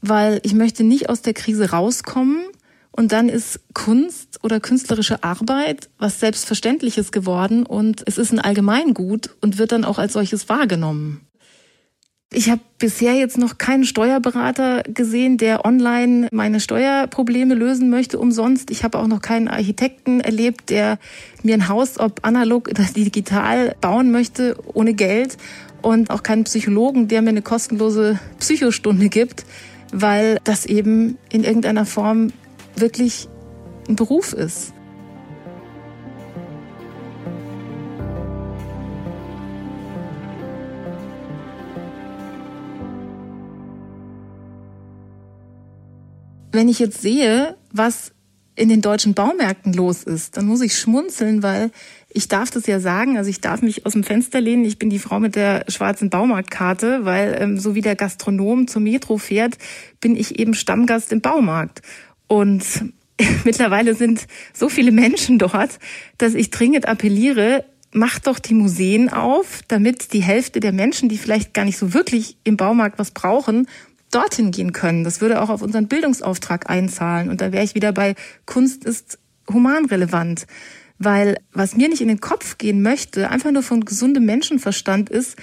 weil 0.00 0.40
ich 0.42 0.54
möchte 0.54 0.84
nicht 0.84 1.08
aus 1.08 1.22
der 1.22 1.34
Krise 1.34 1.70
rauskommen 1.70 2.44
und 2.90 3.12
dann 3.12 3.28
ist 3.28 3.60
Kunst 3.74 4.38
oder 4.42 4.60
künstlerische 4.60 5.24
Arbeit 5.24 5.88
was 5.98 6.20
Selbstverständliches 6.20 7.10
geworden 7.10 7.64
und 7.64 8.02
es 8.06 8.18
ist 8.18 8.32
ein 8.32 8.40
Allgemeingut 8.40 9.30
und 9.40 9.58
wird 9.58 9.72
dann 9.72 9.84
auch 9.84 9.98
als 9.98 10.12
solches 10.12 10.48
wahrgenommen. 10.48 11.22
Ich 12.34 12.48
habe 12.48 12.62
bisher 12.78 13.12
jetzt 13.12 13.36
noch 13.36 13.58
keinen 13.58 13.84
Steuerberater 13.84 14.82
gesehen, 14.84 15.36
der 15.36 15.66
online 15.66 16.28
meine 16.32 16.60
Steuerprobleme 16.60 17.54
lösen 17.54 17.90
möchte 17.90 18.18
umsonst. 18.18 18.70
Ich 18.70 18.84
habe 18.84 18.98
auch 18.98 19.06
noch 19.06 19.20
keinen 19.20 19.48
Architekten 19.48 20.20
erlebt, 20.20 20.70
der 20.70 20.98
mir 21.42 21.54
ein 21.54 21.68
Haus, 21.68 22.00
ob 22.00 22.24
analog 22.24 22.68
oder 22.68 22.84
digital, 22.84 23.76
bauen 23.82 24.12
möchte 24.12 24.56
ohne 24.72 24.94
Geld. 24.94 25.36
Und 25.82 26.10
auch 26.10 26.22
keinen 26.22 26.44
Psychologen, 26.44 27.08
der 27.08 27.22
mir 27.22 27.30
eine 27.30 27.42
kostenlose 27.42 28.18
Psychostunde 28.38 29.08
gibt, 29.08 29.44
weil 29.92 30.38
das 30.44 30.64
eben 30.64 31.18
in 31.28 31.44
irgendeiner 31.44 31.84
Form 31.84 32.32
wirklich 32.76 33.28
ein 33.88 33.96
Beruf 33.96 34.32
ist. 34.32 34.72
Wenn 46.52 46.68
ich 46.68 46.78
jetzt 46.78 47.00
sehe, 47.00 47.56
was 47.72 48.12
in 48.54 48.68
den 48.68 48.82
deutschen 48.82 49.14
Baumärkten 49.14 49.72
los 49.72 50.02
ist, 50.02 50.36
dann 50.36 50.46
muss 50.46 50.60
ich 50.60 50.76
schmunzeln, 50.76 51.42
weil 51.42 51.70
ich 52.10 52.28
darf 52.28 52.50
das 52.50 52.66
ja 52.66 52.80
sagen, 52.80 53.16
also 53.16 53.30
ich 53.30 53.40
darf 53.40 53.62
mich 53.62 53.86
aus 53.86 53.92
dem 53.92 54.04
Fenster 54.04 54.40
lehnen, 54.40 54.64
ich 54.64 54.78
bin 54.78 54.90
die 54.90 54.98
Frau 54.98 55.20
mit 55.20 55.36
der 55.36 55.64
schwarzen 55.68 56.10
Baumarktkarte, 56.10 57.04
weil 57.04 57.36
ähm, 57.40 57.58
so 57.58 57.74
wie 57.74 57.80
der 57.80 57.96
Gastronom 57.96 58.68
zur 58.68 58.82
Metro 58.82 59.16
fährt, 59.16 59.56
bin 60.00 60.16
ich 60.16 60.38
eben 60.38 60.52
Stammgast 60.52 61.12
im 61.12 61.22
Baumarkt. 61.22 61.80
Und 62.26 62.64
mittlerweile 63.44 63.94
sind 63.94 64.26
so 64.52 64.68
viele 64.68 64.92
Menschen 64.92 65.38
dort, 65.38 65.78
dass 66.18 66.34
ich 66.34 66.50
dringend 66.50 66.86
appelliere, 66.86 67.64
macht 67.92 68.26
doch 68.26 68.38
die 68.38 68.54
Museen 68.54 69.10
auf, 69.10 69.60
damit 69.68 70.12
die 70.12 70.22
Hälfte 70.22 70.60
der 70.60 70.72
Menschen, 70.72 71.08
die 71.08 71.18
vielleicht 71.18 71.54
gar 71.54 71.64
nicht 71.64 71.78
so 71.78 71.94
wirklich 71.94 72.36
im 72.44 72.56
Baumarkt 72.56 72.98
was 72.98 73.10
brauchen, 73.10 73.66
dorthin 74.14 74.50
gehen 74.50 74.72
können. 74.72 75.04
Das 75.04 75.20
würde 75.20 75.40
auch 75.40 75.48
auf 75.48 75.62
unseren 75.62 75.88
Bildungsauftrag 75.88 76.70
einzahlen. 76.70 77.28
Und 77.28 77.40
da 77.40 77.52
wäre 77.52 77.64
ich 77.64 77.74
wieder 77.74 77.92
bei 77.92 78.14
Kunst 78.46 78.84
ist 78.84 79.18
humanrelevant. 79.50 80.46
Weil 80.98 81.36
was 81.52 81.76
mir 81.76 81.88
nicht 81.88 82.00
in 82.00 82.08
den 82.08 82.20
Kopf 82.20 82.58
gehen 82.58 82.82
möchte, 82.82 83.28
einfach 83.28 83.50
nur 83.50 83.62
von 83.62 83.84
gesundem 83.84 84.24
Menschenverstand 84.24 85.10
ist, 85.10 85.36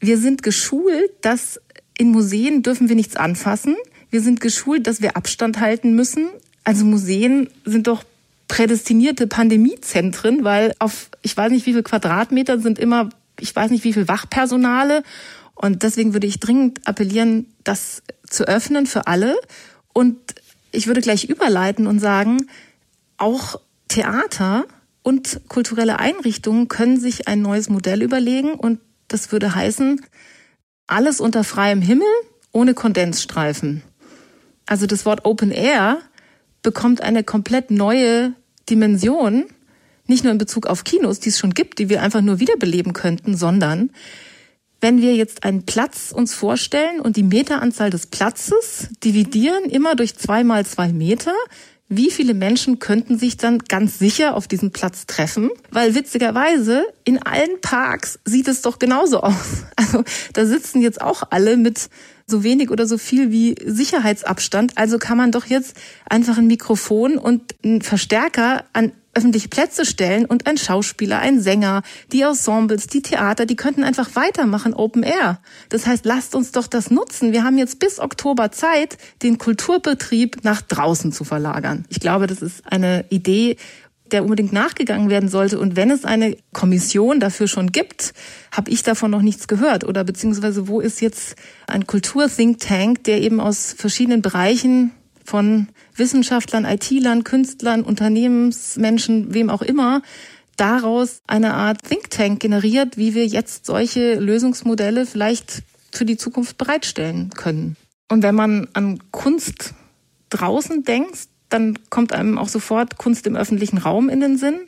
wir 0.00 0.18
sind 0.18 0.42
geschult, 0.42 1.10
dass 1.22 1.60
in 1.96 2.10
Museen 2.10 2.62
dürfen 2.62 2.88
wir 2.88 2.96
nichts 2.96 3.16
anfassen. 3.16 3.76
Wir 4.10 4.20
sind 4.20 4.40
geschult, 4.40 4.86
dass 4.86 5.00
wir 5.00 5.16
Abstand 5.16 5.60
halten 5.60 5.94
müssen. 5.94 6.28
Also 6.64 6.84
Museen 6.84 7.48
sind 7.64 7.86
doch 7.86 8.04
prädestinierte 8.48 9.26
Pandemiezentren, 9.26 10.44
weil 10.44 10.74
auf, 10.78 11.10
ich 11.22 11.36
weiß 11.36 11.50
nicht 11.50 11.66
wie 11.66 11.72
viel 11.72 11.82
Quadratmeter 11.82 12.58
sind 12.60 12.78
immer, 12.78 13.08
ich 13.40 13.54
weiß 13.54 13.70
nicht 13.70 13.84
wie 13.84 13.92
viel 13.92 14.08
Wachpersonale. 14.08 15.02
Und 15.54 15.82
deswegen 15.82 16.12
würde 16.12 16.26
ich 16.26 16.40
dringend 16.40 16.86
appellieren, 16.86 17.46
das 17.62 18.02
zu 18.28 18.46
öffnen 18.46 18.86
für 18.86 19.06
alle. 19.06 19.36
Und 19.92 20.18
ich 20.72 20.86
würde 20.86 21.00
gleich 21.00 21.24
überleiten 21.24 21.86
und 21.86 22.00
sagen, 22.00 22.48
auch 23.16 23.60
Theater 23.88 24.64
und 25.02 25.40
kulturelle 25.48 25.98
Einrichtungen 25.98 26.68
können 26.68 26.98
sich 26.98 27.28
ein 27.28 27.40
neues 27.42 27.68
Modell 27.68 28.02
überlegen. 28.02 28.54
Und 28.54 28.80
das 29.08 29.30
würde 29.30 29.54
heißen, 29.54 30.00
alles 30.86 31.20
unter 31.20 31.44
freiem 31.44 31.80
Himmel 31.80 32.08
ohne 32.52 32.74
Kondensstreifen. 32.74 33.82
Also 34.66 34.86
das 34.86 35.04
Wort 35.04 35.24
Open 35.24 35.50
Air 35.50 35.98
bekommt 36.62 37.02
eine 37.02 37.22
komplett 37.22 37.70
neue 37.70 38.32
Dimension, 38.68 39.44
nicht 40.06 40.24
nur 40.24 40.32
in 40.32 40.38
Bezug 40.38 40.66
auf 40.66 40.84
Kinos, 40.84 41.20
die 41.20 41.28
es 41.28 41.38
schon 41.38 41.54
gibt, 41.54 41.78
die 41.78 41.88
wir 41.88 42.02
einfach 42.02 42.22
nur 42.22 42.40
wiederbeleben 42.40 42.92
könnten, 42.92 43.36
sondern 43.36 43.90
wenn 44.84 45.00
wir 45.00 45.14
jetzt 45.14 45.44
einen 45.44 45.62
Platz 45.62 46.12
uns 46.12 46.34
vorstellen 46.34 47.00
und 47.00 47.16
die 47.16 47.22
Meteranzahl 47.22 47.88
des 47.88 48.06
Platzes 48.06 48.88
dividieren 49.02 49.64
immer 49.64 49.94
durch 49.94 50.14
zwei 50.14 50.44
mal 50.44 50.66
zwei 50.66 50.92
Meter, 50.92 51.32
wie 51.88 52.10
viele 52.10 52.34
Menschen 52.34 52.80
könnten 52.80 53.18
sich 53.18 53.38
dann 53.38 53.60
ganz 53.60 53.98
sicher 53.98 54.34
auf 54.34 54.46
diesem 54.46 54.72
Platz 54.72 55.06
treffen? 55.06 55.48
Weil 55.70 55.94
witzigerweise 55.94 56.84
in 57.04 57.22
allen 57.22 57.62
Parks 57.62 58.18
sieht 58.26 58.46
es 58.46 58.60
doch 58.60 58.78
genauso 58.78 59.22
aus. 59.22 59.34
Also 59.76 60.04
da 60.34 60.44
sitzen 60.44 60.82
jetzt 60.82 61.00
auch 61.00 61.22
alle 61.30 61.56
mit 61.56 61.88
so 62.26 62.42
wenig 62.44 62.70
oder 62.70 62.86
so 62.86 62.98
viel 62.98 63.30
wie 63.30 63.54
Sicherheitsabstand. 63.64 64.76
Also 64.76 64.98
kann 64.98 65.16
man 65.16 65.32
doch 65.32 65.46
jetzt 65.46 65.76
einfach 66.08 66.36
ein 66.36 66.46
Mikrofon 66.46 67.16
und 67.16 67.54
einen 67.64 67.80
Verstärker 67.80 68.64
an 68.74 68.92
öffentliche 69.14 69.48
Plätze 69.48 69.84
stellen 69.84 70.26
und 70.26 70.46
ein 70.46 70.56
Schauspieler, 70.56 71.18
ein 71.18 71.40
Sänger, 71.40 71.82
die 72.12 72.22
Ensembles, 72.22 72.86
die 72.86 73.02
Theater, 73.02 73.46
die 73.46 73.56
könnten 73.56 73.84
einfach 73.84 74.14
weitermachen 74.14 74.74
Open 74.74 75.02
Air. 75.02 75.40
Das 75.68 75.86
heißt, 75.86 76.04
lasst 76.04 76.34
uns 76.34 76.52
doch 76.52 76.66
das 76.66 76.90
nutzen. 76.90 77.32
Wir 77.32 77.44
haben 77.44 77.58
jetzt 77.58 77.78
bis 77.78 77.98
Oktober 77.98 78.52
Zeit, 78.52 78.98
den 79.22 79.38
Kulturbetrieb 79.38 80.44
nach 80.44 80.62
draußen 80.62 81.12
zu 81.12 81.24
verlagern. 81.24 81.84
Ich 81.88 82.00
glaube, 82.00 82.26
das 82.26 82.42
ist 82.42 82.62
eine 82.70 83.04
Idee, 83.10 83.56
der 84.10 84.22
unbedingt 84.22 84.52
nachgegangen 84.52 85.10
werden 85.10 85.28
sollte. 85.28 85.58
Und 85.58 85.76
wenn 85.76 85.90
es 85.90 86.04
eine 86.04 86.36
Kommission 86.52 87.20
dafür 87.20 87.48
schon 87.48 87.72
gibt, 87.72 88.12
habe 88.52 88.70
ich 88.70 88.82
davon 88.82 89.10
noch 89.10 89.22
nichts 89.22 89.48
gehört. 89.48 89.84
Oder 89.84 90.04
beziehungsweise 90.04 90.68
wo 90.68 90.80
ist 90.80 91.00
jetzt 91.00 91.36
ein 91.66 91.86
Kultur-Think 91.86 92.60
Tank, 92.60 93.04
der 93.04 93.22
eben 93.22 93.40
aus 93.40 93.74
verschiedenen 93.76 94.22
Bereichen 94.22 94.92
von 95.24 95.68
Wissenschaftlern, 95.94 96.64
IT-Lern, 96.64 97.24
Künstlern, 97.24 97.82
Unternehmensmenschen, 97.82 99.34
wem 99.34 99.50
auch 99.50 99.62
immer, 99.62 100.02
daraus 100.56 101.20
eine 101.26 101.54
Art 101.54 101.82
Think 101.82 102.10
Tank 102.10 102.40
generiert, 102.40 102.96
wie 102.96 103.14
wir 103.14 103.26
jetzt 103.26 103.66
solche 103.66 104.14
Lösungsmodelle 104.14 105.06
vielleicht 105.06 105.62
für 105.92 106.04
die 106.04 106.16
Zukunft 106.16 106.58
bereitstellen 106.58 107.30
können. 107.30 107.76
Und 108.10 108.22
wenn 108.22 108.34
man 108.34 108.68
an 108.72 108.98
Kunst 109.10 109.74
draußen 110.30 110.84
denkt, 110.84 111.28
dann 111.48 111.78
kommt 111.90 112.12
einem 112.12 112.38
auch 112.38 112.48
sofort 112.48 112.98
Kunst 112.98 113.26
im 113.26 113.36
öffentlichen 113.36 113.78
Raum 113.78 114.08
in 114.08 114.20
den 114.20 114.36
Sinn. 114.36 114.60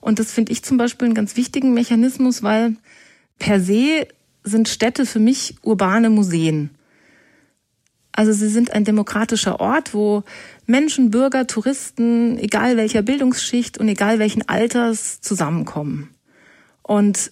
Und 0.00 0.18
das 0.18 0.30
finde 0.30 0.52
ich 0.52 0.62
zum 0.62 0.76
Beispiel 0.76 1.06
einen 1.06 1.14
ganz 1.14 1.36
wichtigen 1.36 1.74
Mechanismus, 1.74 2.42
weil 2.42 2.76
per 3.38 3.60
se 3.60 4.06
sind 4.44 4.68
Städte 4.68 5.04
für 5.04 5.18
mich 5.18 5.56
urbane 5.62 6.10
Museen. 6.10 6.70
Also 8.18 8.32
sie 8.32 8.48
sind 8.48 8.72
ein 8.72 8.82
demokratischer 8.82 9.60
Ort, 9.60 9.94
wo 9.94 10.24
Menschen, 10.66 11.12
Bürger, 11.12 11.46
Touristen, 11.46 12.36
egal 12.36 12.76
welcher 12.76 13.00
Bildungsschicht 13.00 13.78
und 13.78 13.86
egal 13.86 14.18
welchen 14.18 14.48
Alters 14.48 15.20
zusammenkommen. 15.20 16.08
Und 16.82 17.30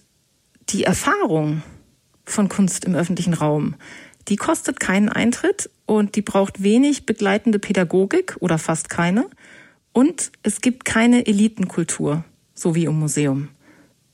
die 0.69 0.85
Erfahrung 0.85 1.61
von 2.23 2.47
Kunst 2.47 2.85
im 2.85 2.95
öffentlichen 2.95 3.33
Raum, 3.33 3.75
die 4.29 4.37
kostet 4.37 4.79
keinen 4.79 5.09
Eintritt 5.09 5.69
und 5.85 6.15
die 6.15 6.21
braucht 6.21 6.63
wenig 6.63 7.05
begleitende 7.05 7.59
Pädagogik 7.59 8.37
oder 8.39 8.57
fast 8.57 8.87
keine. 8.87 9.29
Und 9.91 10.31
es 10.41 10.61
gibt 10.61 10.85
keine 10.85 11.27
Elitenkultur, 11.27 12.23
so 12.53 12.75
wie 12.75 12.85
im 12.85 12.97
Museum. 12.97 13.49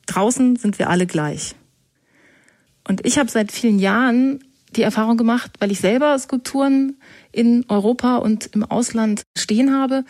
Draußen 0.07 0.55
sind 0.55 0.79
wir 0.79 0.89
alle 0.89 1.05
gleich. 1.05 1.53
Und 2.83 3.05
ich 3.05 3.19
habe 3.19 3.29
seit 3.29 3.51
vielen 3.51 3.77
Jahren 3.77 4.43
die 4.73 4.81
Erfahrung 4.81 5.17
gemacht, 5.17 5.51
weil 5.59 5.71
ich 5.71 5.79
selber 5.79 6.17
Skulpturen 6.19 6.97
in 7.31 7.65
Europa 7.67 8.17
und 8.17 8.47
im 8.47 8.63
Ausland 8.63 9.23
stehen 9.37 9.73
habe, 9.73 10.05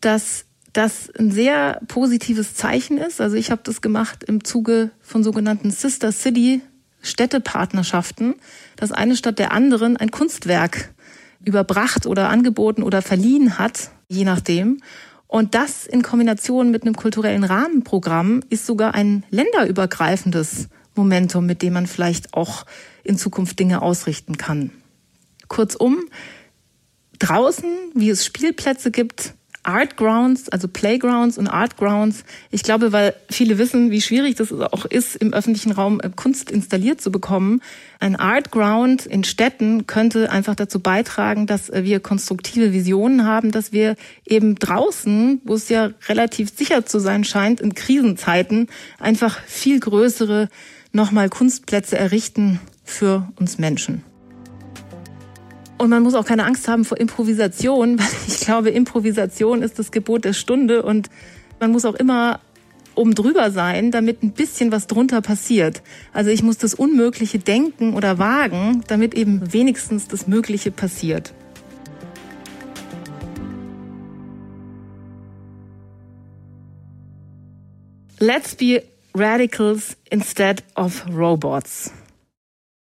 dass 0.00 0.44
das 0.72 1.10
ein 1.18 1.30
sehr 1.30 1.80
positives 1.88 2.54
Zeichen 2.54 2.98
ist. 2.98 3.20
Also 3.20 3.36
ich 3.36 3.50
habe 3.50 3.62
das 3.64 3.80
gemacht 3.80 4.24
im 4.24 4.44
Zuge 4.44 4.90
von 5.00 5.24
sogenannten 5.24 5.70
Sister 5.70 6.12
City 6.12 6.60
Städtepartnerschaften, 7.00 8.34
dass 8.76 8.92
eine 8.92 9.16
Stadt 9.16 9.38
der 9.38 9.52
anderen 9.52 9.96
ein 9.96 10.10
Kunstwerk 10.10 10.92
überbracht 11.44 12.06
oder 12.06 12.28
angeboten 12.28 12.82
oder 12.82 13.02
verliehen 13.02 13.58
hat, 13.58 13.90
je 14.08 14.24
nachdem. 14.24 14.80
Und 15.26 15.54
das 15.54 15.86
in 15.86 16.02
Kombination 16.02 16.70
mit 16.70 16.82
einem 16.82 16.96
kulturellen 16.96 17.44
Rahmenprogramm 17.44 18.42
ist 18.48 18.66
sogar 18.66 18.94
ein 18.94 19.24
länderübergreifendes 19.30 20.68
Momentum, 20.94 21.46
mit 21.46 21.62
dem 21.62 21.74
man 21.74 21.86
vielleicht 21.86 22.34
auch 22.34 22.64
in 23.08 23.18
Zukunft 23.18 23.58
Dinge 23.58 23.82
ausrichten 23.82 24.36
kann. 24.36 24.70
Kurzum, 25.48 25.98
draußen, 27.18 27.70
wie 27.94 28.10
es 28.10 28.24
Spielplätze 28.24 28.90
gibt, 28.90 29.34
Art 29.64 29.96
Grounds, 29.96 30.48
also 30.48 30.66
Playgrounds 30.66 31.36
und 31.36 31.46
Art 31.46 31.76
Grounds. 31.76 32.24
Ich 32.50 32.62
glaube, 32.62 32.92
weil 32.92 33.14
viele 33.28 33.58
wissen, 33.58 33.90
wie 33.90 34.00
schwierig 34.00 34.36
das 34.36 34.50
auch 34.50 34.86
ist, 34.86 35.16
im 35.16 35.34
öffentlichen 35.34 35.72
Raum 35.72 36.00
äh, 36.00 36.10
Kunst 36.14 36.50
installiert 36.50 37.02
zu 37.02 37.10
bekommen. 37.10 37.60
Ein 38.00 38.16
Art 38.16 38.50
Ground 38.50 39.04
in 39.04 39.24
Städten 39.24 39.86
könnte 39.86 40.30
einfach 40.30 40.54
dazu 40.54 40.80
beitragen, 40.80 41.46
dass 41.46 41.68
äh, 41.68 41.84
wir 41.84 42.00
konstruktive 42.00 42.72
Visionen 42.72 43.26
haben, 43.26 43.50
dass 43.50 43.72
wir 43.72 43.96
eben 44.24 44.54
draußen, 44.54 45.42
wo 45.44 45.54
es 45.54 45.68
ja 45.68 45.90
relativ 46.08 46.50
sicher 46.56 46.86
zu 46.86 46.98
sein 46.98 47.24
scheint, 47.24 47.60
in 47.60 47.74
Krisenzeiten 47.74 48.68
einfach 48.98 49.38
viel 49.40 49.80
größere 49.80 50.48
nochmal 50.92 51.28
Kunstplätze 51.28 51.98
errichten 51.98 52.60
für 52.88 53.28
uns 53.36 53.58
Menschen. 53.58 54.04
Und 55.78 55.90
man 55.90 56.02
muss 56.02 56.14
auch 56.14 56.24
keine 56.24 56.44
Angst 56.44 56.66
haben 56.66 56.84
vor 56.84 56.98
Improvisation, 56.98 57.98
weil 57.98 58.06
ich 58.26 58.40
glaube, 58.40 58.70
Improvisation 58.70 59.62
ist 59.62 59.78
das 59.78 59.92
Gebot 59.92 60.24
der 60.24 60.32
Stunde 60.32 60.82
und 60.82 61.08
man 61.60 61.70
muss 61.70 61.84
auch 61.84 61.94
immer 61.94 62.40
oben 62.94 63.14
drüber 63.14 63.52
sein, 63.52 63.92
damit 63.92 64.22
ein 64.24 64.32
bisschen 64.32 64.72
was 64.72 64.88
drunter 64.88 65.22
passiert. 65.22 65.82
Also 66.12 66.30
ich 66.30 66.42
muss 66.42 66.58
das 66.58 66.74
Unmögliche 66.74 67.38
denken 67.38 67.94
oder 67.94 68.18
wagen, 68.18 68.82
damit 68.88 69.14
eben 69.14 69.52
wenigstens 69.52 70.08
das 70.08 70.26
Mögliche 70.26 70.72
passiert. 70.72 71.32
Let's 78.18 78.56
be 78.56 78.82
radicals 79.14 79.96
instead 80.10 80.64
of 80.74 81.04
robots. 81.08 81.92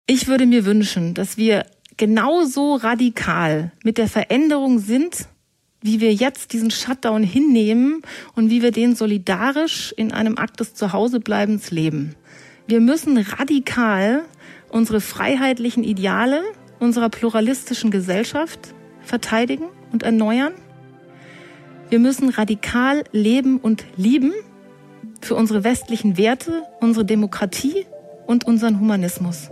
Ich 0.07 0.27
würde 0.27 0.47
mir 0.47 0.65
wünschen, 0.65 1.15
dass 1.15 1.37
wir 1.37 1.65
genauso 1.97 2.75
radikal 2.75 3.71
mit 3.85 3.99
der 3.99 4.09
Veränderung 4.09 4.81
sind, 4.81 5.29
wie 5.81 6.01
wir 6.01 6.13
jetzt 6.13 6.53
diesen 6.53 6.73
Shutdown 6.73 7.23
hinnehmen 7.23 8.03
und 8.35 8.51
wie 8.51 8.63
wir 8.63 8.73
den 8.73 8.97
solidarisch 8.97 9.95
in 9.97 10.13
einem 10.13 10.39
Akt 10.39 10.59
des 10.59 10.75
Zuhausebleibens 10.75 11.71
leben. 11.71 12.17
Wir 12.67 12.81
müssen 12.81 13.17
radikal 13.17 14.25
unsere 14.71 15.01
freiheitlichen 15.01 15.85
Ideale 15.85 16.43
unserer 16.81 17.09
pluralistischen 17.09 17.93
Gesellschaft 17.93 18.75
verteidigen 19.03 19.67
und 19.93 20.03
erneuern. 20.03 20.53
Wir 21.91 22.01
müssen 22.01 22.29
radikal 22.29 23.05
leben 23.13 23.59
und 23.59 23.85
lieben 23.97 24.33
für 25.21 25.37
unsere 25.37 25.63
westlichen 25.63 26.17
Werte, 26.17 26.65
unsere 26.81 27.05
Demokratie 27.05 27.87
und 28.27 28.45
unseren 28.45 28.81
Humanismus 28.81 29.51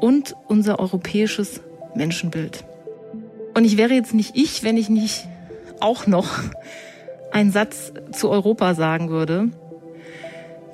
und 0.00 0.34
unser 0.48 0.78
europäisches 0.78 1.60
Menschenbild. 1.94 2.64
Und 3.54 3.64
ich 3.64 3.76
wäre 3.76 3.94
jetzt 3.94 4.14
nicht 4.14 4.36
ich, 4.36 4.62
wenn 4.62 4.76
ich 4.76 4.88
nicht 4.88 5.26
auch 5.80 6.06
noch 6.06 6.28
einen 7.32 7.52
Satz 7.52 7.92
zu 8.12 8.30
Europa 8.30 8.74
sagen 8.74 9.10
würde. 9.10 9.48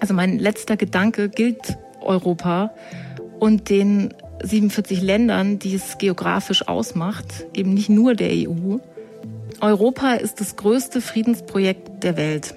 Also 0.00 0.14
mein 0.14 0.38
letzter 0.38 0.76
Gedanke 0.76 1.28
gilt 1.28 1.78
Europa 2.00 2.72
und 3.38 3.70
den 3.70 4.14
47 4.42 5.02
Ländern, 5.02 5.58
die 5.58 5.74
es 5.74 5.98
geografisch 5.98 6.68
ausmacht, 6.68 7.46
eben 7.54 7.74
nicht 7.74 7.88
nur 7.88 8.14
der 8.14 8.30
EU. 8.30 8.76
Europa 9.60 10.14
ist 10.14 10.40
das 10.40 10.56
größte 10.56 11.00
Friedensprojekt 11.00 12.02
der 12.02 12.16
Welt. 12.16 12.54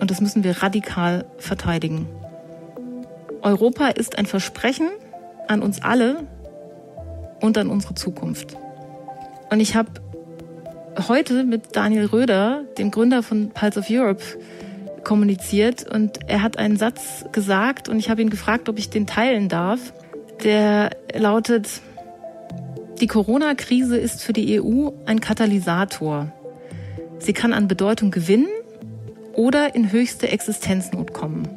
Und 0.00 0.10
das 0.10 0.20
müssen 0.20 0.44
wir 0.44 0.62
radikal 0.62 1.24
verteidigen. 1.38 2.08
Europa 3.42 3.88
ist 3.88 4.18
ein 4.18 4.26
Versprechen, 4.26 4.88
an 5.48 5.62
uns 5.62 5.82
alle 5.82 6.26
und 7.40 7.58
an 7.58 7.68
unsere 7.68 7.94
Zukunft. 7.94 8.56
Und 9.50 9.60
ich 9.60 9.76
habe 9.76 9.90
heute 11.08 11.44
mit 11.44 11.76
Daniel 11.76 12.06
Röder, 12.06 12.64
dem 12.78 12.90
Gründer 12.90 13.22
von 13.22 13.50
Pulse 13.50 13.80
of 13.80 13.86
Europe, 13.90 14.22
kommuniziert 15.04 15.88
und 15.88 16.18
er 16.26 16.42
hat 16.42 16.58
einen 16.58 16.76
Satz 16.76 17.24
gesagt 17.30 17.88
und 17.88 17.98
ich 17.98 18.10
habe 18.10 18.22
ihn 18.22 18.30
gefragt, 18.30 18.68
ob 18.68 18.76
ich 18.76 18.90
den 18.90 19.06
teilen 19.06 19.48
darf. 19.48 19.92
Der 20.42 20.90
lautet, 21.14 21.80
die 23.00 23.06
Corona-Krise 23.06 23.96
ist 23.96 24.24
für 24.24 24.32
die 24.32 24.60
EU 24.60 24.90
ein 25.04 25.20
Katalysator. 25.20 26.32
Sie 27.20 27.32
kann 27.32 27.52
an 27.52 27.68
Bedeutung 27.68 28.10
gewinnen 28.10 28.48
oder 29.34 29.76
in 29.76 29.92
höchste 29.92 30.28
Existenznot 30.28 31.12
kommen. 31.12 31.55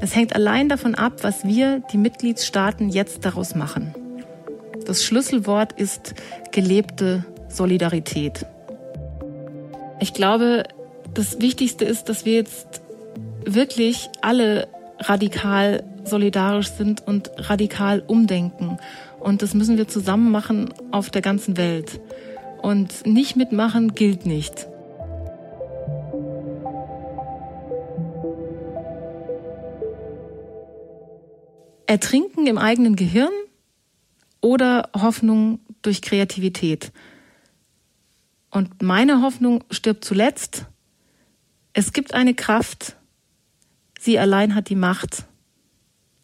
Es 0.00 0.14
hängt 0.14 0.34
allein 0.34 0.68
davon 0.68 0.94
ab, 0.94 1.12
was 1.22 1.44
wir, 1.44 1.82
die 1.92 1.98
Mitgliedstaaten, 1.98 2.88
jetzt 2.88 3.24
daraus 3.24 3.54
machen. 3.54 3.94
Das 4.84 5.02
Schlüsselwort 5.04 5.72
ist 5.72 6.14
gelebte 6.52 7.24
Solidarität. 7.48 8.46
Ich 10.00 10.12
glaube, 10.12 10.64
das 11.14 11.40
Wichtigste 11.40 11.84
ist, 11.84 12.08
dass 12.08 12.24
wir 12.24 12.34
jetzt 12.34 12.82
wirklich 13.44 14.10
alle 14.20 14.68
radikal 14.98 15.82
solidarisch 16.04 16.68
sind 16.68 17.06
und 17.06 17.30
radikal 17.36 18.02
umdenken. 18.06 18.78
Und 19.18 19.42
das 19.42 19.54
müssen 19.54 19.76
wir 19.76 19.88
zusammen 19.88 20.30
machen 20.30 20.72
auf 20.90 21.10
der 21.10 21.22
ganzen 21.22 21.56
Welt. 21.56 22.00
Und 22.62 23.06
nicht 23.06 23.36
mitmachen 23.36 23.94
gilt 23.94 24.26
nicht. 24.26 24.68
Ertrinken 31.96 32.46
im 32.46 32.58
eigenen 32.58 32.94
Gehirn 32.94 33.32
oder 34.42 34.90
Hoffnung 34.94 35.60
durch 35.80 36.02
Kreativität. 36.02 36.92
Und 38.50 38.82
meine 38.82 39.22
Hoffnung 39.22 39.64
stirbt 39.70 40.04
zuletzt. 40.04 40.66
Es 41.72 41.94
gibt 41.94 42.12
eine 42.12 42.34
Kraft, 42.34 42.96
sie 43.98 44.18
allein 44.18 44.54
hat 44.54 44.68
die 44.68 44.76
Macht. 44.76 45.24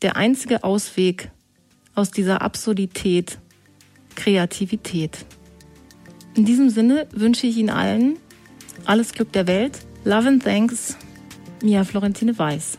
Der 0.03 0.17
einzige 0.17 0.63
Ausweg 0.63 1.31
aus 1.95 2.11
dieser 2.11 2.43
Absurdität, 2.43 3.39
Kreativität. 4.15 5.25
In 6.35 6.45
diesem 6.45 6.69
Sinne 6.69 7.09
wünsche 7.13 7.47
ich 7.47 7.57
Ihnen 7.57 7.71
allen 7.71 8.19
alles 8.85 9.15
Glück 9.15 9.33
der 9.33 9.47
Welt. 9.47 9.79
Love 10.05 10.29
and 10.29 10.45
thanks, 10.45 10.99
Mia 11.63 11.83
Florentine 11.85 12.39
Weiß. 12.39 12.77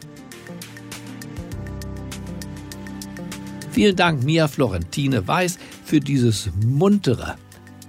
Vielen 3.73 3.95
Dank, 3.95 4.23
Mia 4.23 4.47
Florentine 4.47 5.27
Weiß, 5.27 5.57
für 5.83 5.99
dieses 5.99 6.51
muntere 6.63 7.38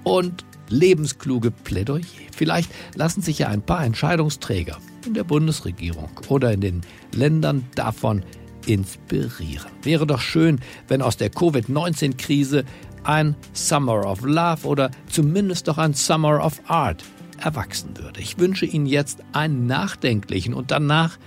und 0.03 0.43
lebenskluge 0.71 1.51
Plädoyer. 1.51 2.01
Vielleicht 2.35 2.71
lassen 2.95 3.21
sich 3.21 3.41
ja 3.41 3.49
ein 3.49 3.61
paar 3.61 3.85
Entscheidungsträger 3.85 4.79
in 5.05 5.13
der 5.13 5.25
Bundesregierung 5.25 6.09
oder 6.29 6.55
in 6.55 6.63
den 6.63 6.81
Ländern 7.13 7.67
davon 7.75 8.23
inspirieren. 8.65 9.71
Wäre 9.83 10.07
doch 10.07 10.23
schön, 10.23 10.59
wenn 10.89 11.03
aus 11.03 11.19
der 11.19 11.29
Covid-19-Krise 11.29 12.65
ein 13.03 13.37
Summer 13.53 14.07
of 14.07 14.23
Love 14.23 14.67
oder 14.67 14.91
zumindest 15.11 15.69
doch 15.69 15.77
ein 15.77 15.93
Summer 15.93 16.43
of 16.43 16.63
Art 16.67 17.05
erwachsen 17.43 17.91
würde. 17.99 18.23
Ich 18.23 18.39
wünsche 18.39 18.65
Ihnen 18.65 18.87
jetzt 18.87 19.19
einen 19.35 19.67
nachdenklichen 19.67 20.55
und 20.55 20.71
danach 20.71 21.19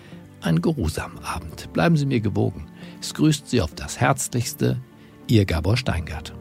einen 0.42 0.64
geruhsamen 0.64 1.20
Abend. 1.20 1.72
Bleiben 1.74 1.96
Sie 1.96 2.08
mir 2.08 2.22
gewogen. 2.22 2.66
Es 3.08 3.14
grüßt 3.14 3.50
Sie 3.50 3.62
auf 3.62 3.74
das 3.74 4.02
Herzlichste, 4.02 4.82
Ihr 5.28 5.46
Gabor 5.46 5.78
Steingart. 5.78 6.37